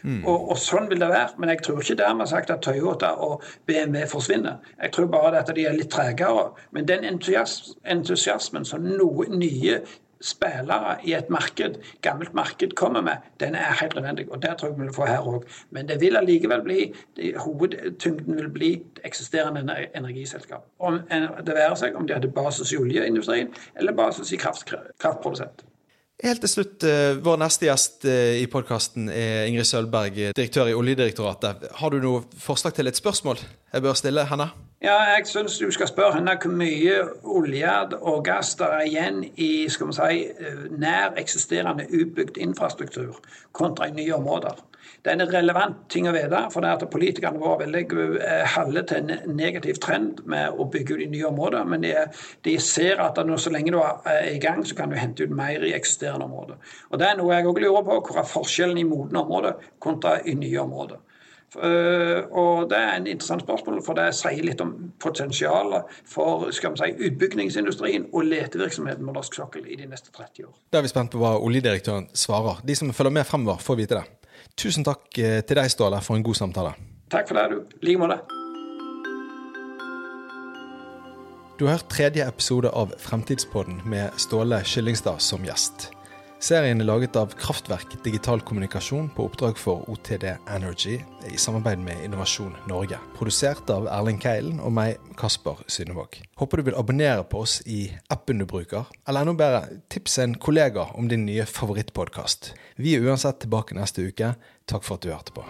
Mm. 0.03 0.21
Og, 0.25 0.51
og, 0.51 0.57
sånn 0.61 0.89
vil 0.91 1.01
det 1.01 1.09
være. 1.11 1.37
Men 1.41 1.53
jeg 1.53 1.63
tror 1.65 1.81
ikke 1.81 1.99
dermed 2.01 2.29
sagt 2.31 2.53
at 2.53 2.63
Toyota 2.65 3.13
og 3.21 3.43
BMW 3.69 4.05
forsvinner. 4.09 4.61
Jeg 4.81 4.95
tror 4.95 5.09
bare 5.13 5.41
at 5.41 5.51
de 5.55 5.65
er 5.67 5.77
litt 5.77 5.91
tregere. 5.93 6.51
Men 6.71 6.87
den 6.89 7.05
entusiasmen 7.07 8.67
som 8.67 8.87
noen 8.87 9.39
nye 9.41 9.81
spillere 10.21 10.97
i 11.03 11.13
et 11.17 11.29
marked, 11.33 11.79
gammelt 12.01 12.33
marked 12.37 12.75
kommer 12.77 13.01
med, 13.01 13.17
den 13.39 13.55
er 13.55 13.73
helt 13.81 13.95
nødvendig. 13.95 14.27
Og 14.31 14.41
det 14.41 14.57
tror 14.57 14.69
jeg 14.69 14.77
vi 14.77 14.83
vil 14.83 14.93
få 14.93 15.07
her 15.09 15.25
òg. 15.27 15.47
Men 15.69 15.87
det 15.87 15.97
vil 16.01 16.17
allikevel 16.17 16.61
bli 16.61 16.79
hovedtyngden 17.37 18.37
vil 18.37 18.49
bli 18.49 18.71
eksisterende 19.03 19.65
energiselskap. 19.95 20.67
Om, 20.79 20.99
det 21.45 21.55
være 21.55 21.75
seg 21.75 21.97
om 21.97 22.07
de 22.07 22.13
hadde 22.13 22.31
basis 22.31 22.71
i 22.71 22.77
oljeindustrien 22.77 23.53
eller 23.75 23.97
basis 23.97 24.31
i 24.31 24.37
kraft, 24.37 24.73
kraftprodusent. 24.99 25.65
Helt 26.21 26.43
til 26.43 26.49
slutt, 26.49 26.83
eh, 26.85 27.17
Vår 27.17 27.37
neste 27.41 27.65
gjest 27.65 28.05
eh, 28.05 28.43
i 28.43 28.45
podkasten 28.45 29.09
er 29.09 29.47
Ingrid 29.49 29.65
Sølberg, 29.65 30.19
direktør 30.37 30.69
i 30.69 30.75
Oljedirektoratet. 30.77 31.65
Har 31.79 31.89
du 31.89 31.97
noe 32.03 32.21
forslag 32.37 32.75
til 32.77 32.87
et 32.91 32.99
spørsmål 32.99 33.41
jeg 33.41 33.81
bør 33.81 33.97
stille 33.97 34.27
henne? 34.29 34.51
Ja, 34.81 34.99
jeg 35.15 35.25
syns 35.29 35.57
du 35.57 35.71
skal 35.73 35.89
spørre 35.89 36.19
henne 36.19 36.35
hvor 36.41 36.53
mye 36.57 36.99
olje 37.25 37.73
og 38.01 38.23
gass 38.25 38.53
der 38.57 38.77
er 38.77 38.85
igjen 38.85 39.23
i 39.35 39.67
si, 39.69 40.11
eh, 40.29 40.63
nær 40.69 41.17
eksisterende 41.17 41.85
utbygd 41.89 42.37
infrastruktur 42.37 43.17
kontra 43.51 43.89
i 43.89 43.97
nye 43.97 44.13
områder. 44.13 44.61
Det 45.01 45.11
er 45.11 45.17
en 45.17 45.33
relevant 45.33 45.77
ting 45.89 46.07
å 46.09 46.13
vite, 46.15 46.43
for 46.53 46.61
det 46.61 46.69
er 46.69 46.79
at 46.79 46.93
politikerne 46.93 47.41
våre 47.41 47.63
veldig 47.63 47.83
halve 48.53 48.83
til 48.89 49.11
en 49.11 49.35
negativ 49.37 49.79
trend 49.81 50.21
med 50.29 50.57
å 50.57 50.67
bygge 50.71 50.97
ut 50.97 51.05
i 51.05 51.09
nye 51.11 51.29
områder. 51.31 51.65
Men 51.67 51.85
de, 51.85 51.93
de 52.45 52.57
ser 52.61 53.01
at 53.01 53.17
nå, 53.25 53.37
så 53.41 53.53
lenge 53.53 53.73
du 53.73 53.79
er 53.81 54.27
i 54.29 54.39
gang, 54.41 54.61
så 54.67 54.77
kan 54.77 54.91
du 54.91 54.99
hente 54.99 55.25
ut 55.25 55.33
mer 55.35 55.63
i 55.65 55.73
eksisterende 55.77 56.27
områder. 56.27 56.59
Og 56.91 56.99
Det 57.01 57.07
er 57.07 57.17
noe 57.17 57.37
jeg 57.37 57.49
òg 57.49 57.63
lurer 57.63 57.87
på. 57.87 58.01
Hvor 58.07 58.21
er 58.21 58.29
forskjellen 58.29 58.81
i 58.81 58.87
modne 58.87 59.23
områder 59.23 59.71
kontra 59.81 60.19
i 60.25 60.35
nye 60.37 60.61
områder? 60.61 61.01
Uh, 61.51 62.23
og 62.31 62.69
Det 62.69 62.77
er 62.77 62.93
en 62.95 63.07
interessant 63.07 63.41
spørsmål, 63.43 63.81
for 63.83 63.97
det 63.99 64.13
sier 64.15 64.39
litt 64.45 64.61
om 64.63 64.71
potensialet 65.03 65.89
for 66.07 66.47
skal 66.55 66.77
vi 66.77 66.79
si, 66.79 67.09
utbyggingsindustrien 67.09 68.07
og 68.13 68.29
letevirksomheten 68.29 69.03
på 69.03 69.15
norsk 69.17 69.35
sokkel 69.35 69.67
i 69.67 69.75
de 69.75 69.89
neste 69.91 70.13
30 70.15 70.47
år. 70.47 70.55
Da 70.71 70.79
er 70.79 70.87
vi 70.87 70.93
spent 70.93 71.11
på 71.11 71.19
hva 71.19 71.35
oljedirektøren 71.43 72.07
svarer. 72.15 72.63
De 72.63 72.77
som 72.79 72.93
følger 72.95 73.17
med 73.19 73.27
fremover, 73.27 73.59
får 73.59 73.81
vite 73.83 73.99
det. 73.99 74.20
Tusen 74.59 74.85
takk 74.87 75.07
eh, 75.17 75.39
til 75.45 75.57
deg, 75.57 75.71
Ståle, 75.71 76.01
for 76.05 76.17
en 76.17 76.25
god 76.25 76.37
samtale. 76.37 76.75
Takk 77.11 77.27
for 77.31 77.39
det, 77.39 77.47
du. 77.51 77.79
I 77.81 77.91
like 77.91 78.01
måte. 78.01 78.19
Du 81.59 81.67
har 81.67 81.77
hørt 81.77 81.89
tredje 81.93 82.25
episode 82.25 82.69
av 82.73 82.93
Fremtidspodden 82.97 83.83
med 83.85 84.15
Ståle 84.17 84.63
Kyllingstad 84.65 85.21
som 85.21 85.43
gjest. 85.45 85.91
Serien 86.41 86.81
er 86.81 86.87
laget 86.89 87.13
av 87.19 87.35
Kraftverk 87.37 87.99
digital 88.01 88.41
kommunikasjon 88.41 89.11
på 89.13 89.27
oppdrag 89.27 89.59
for 89.61 89.83
OTD 89.93 90.23
Energy 90.49 90.95
i 91.29 91.37
samarbeid 91.37 91.83
med 91.85 92.01
Innovasjon 92.01 92.55
Norge. 92.65 92.97
Produsert 93.13 93.69
av 93.69 93.85
Erling 93.93 94.17
Keilen 94.23 94.57
og 94.57 94.73
meg, 94.73 94.97
Kasper 95.21 95.61
Synnevåg. 95.69 96.17
Håper 96.41 96.57
du 96.57 96.71
vil 96.71 96.79
abonnere 96.81 97.27
på 97.29 97.43
oss 97.45 97.59
i 97.69 97.83
appen 98.09 98.41
du 98.41 98.47
bruker, 98.49 98.89
eller 99.05 99.21
enda 99.21 99.37
bedre, 99.37 99.81
tips 99.93 100.17
en 100.25 100.33
kollega 100.41 100.87
om 100.97 101.11
din 101.13 101.27
nye 101.29 101.45
favorittpodkast. 101.45 102.55
Vi 102.81 102.97
er 102.97 103.05
uansett 103.05 103.43
tilbake 103.45 103.77
neste 103.77 104.09
uke. 104.09 104.33
Takk 104.65 104.87
for 104.87 104.97
at 104.97 105.05
du 105.05 105.13
hørte 105.13 105.37
på. 105.37 105.45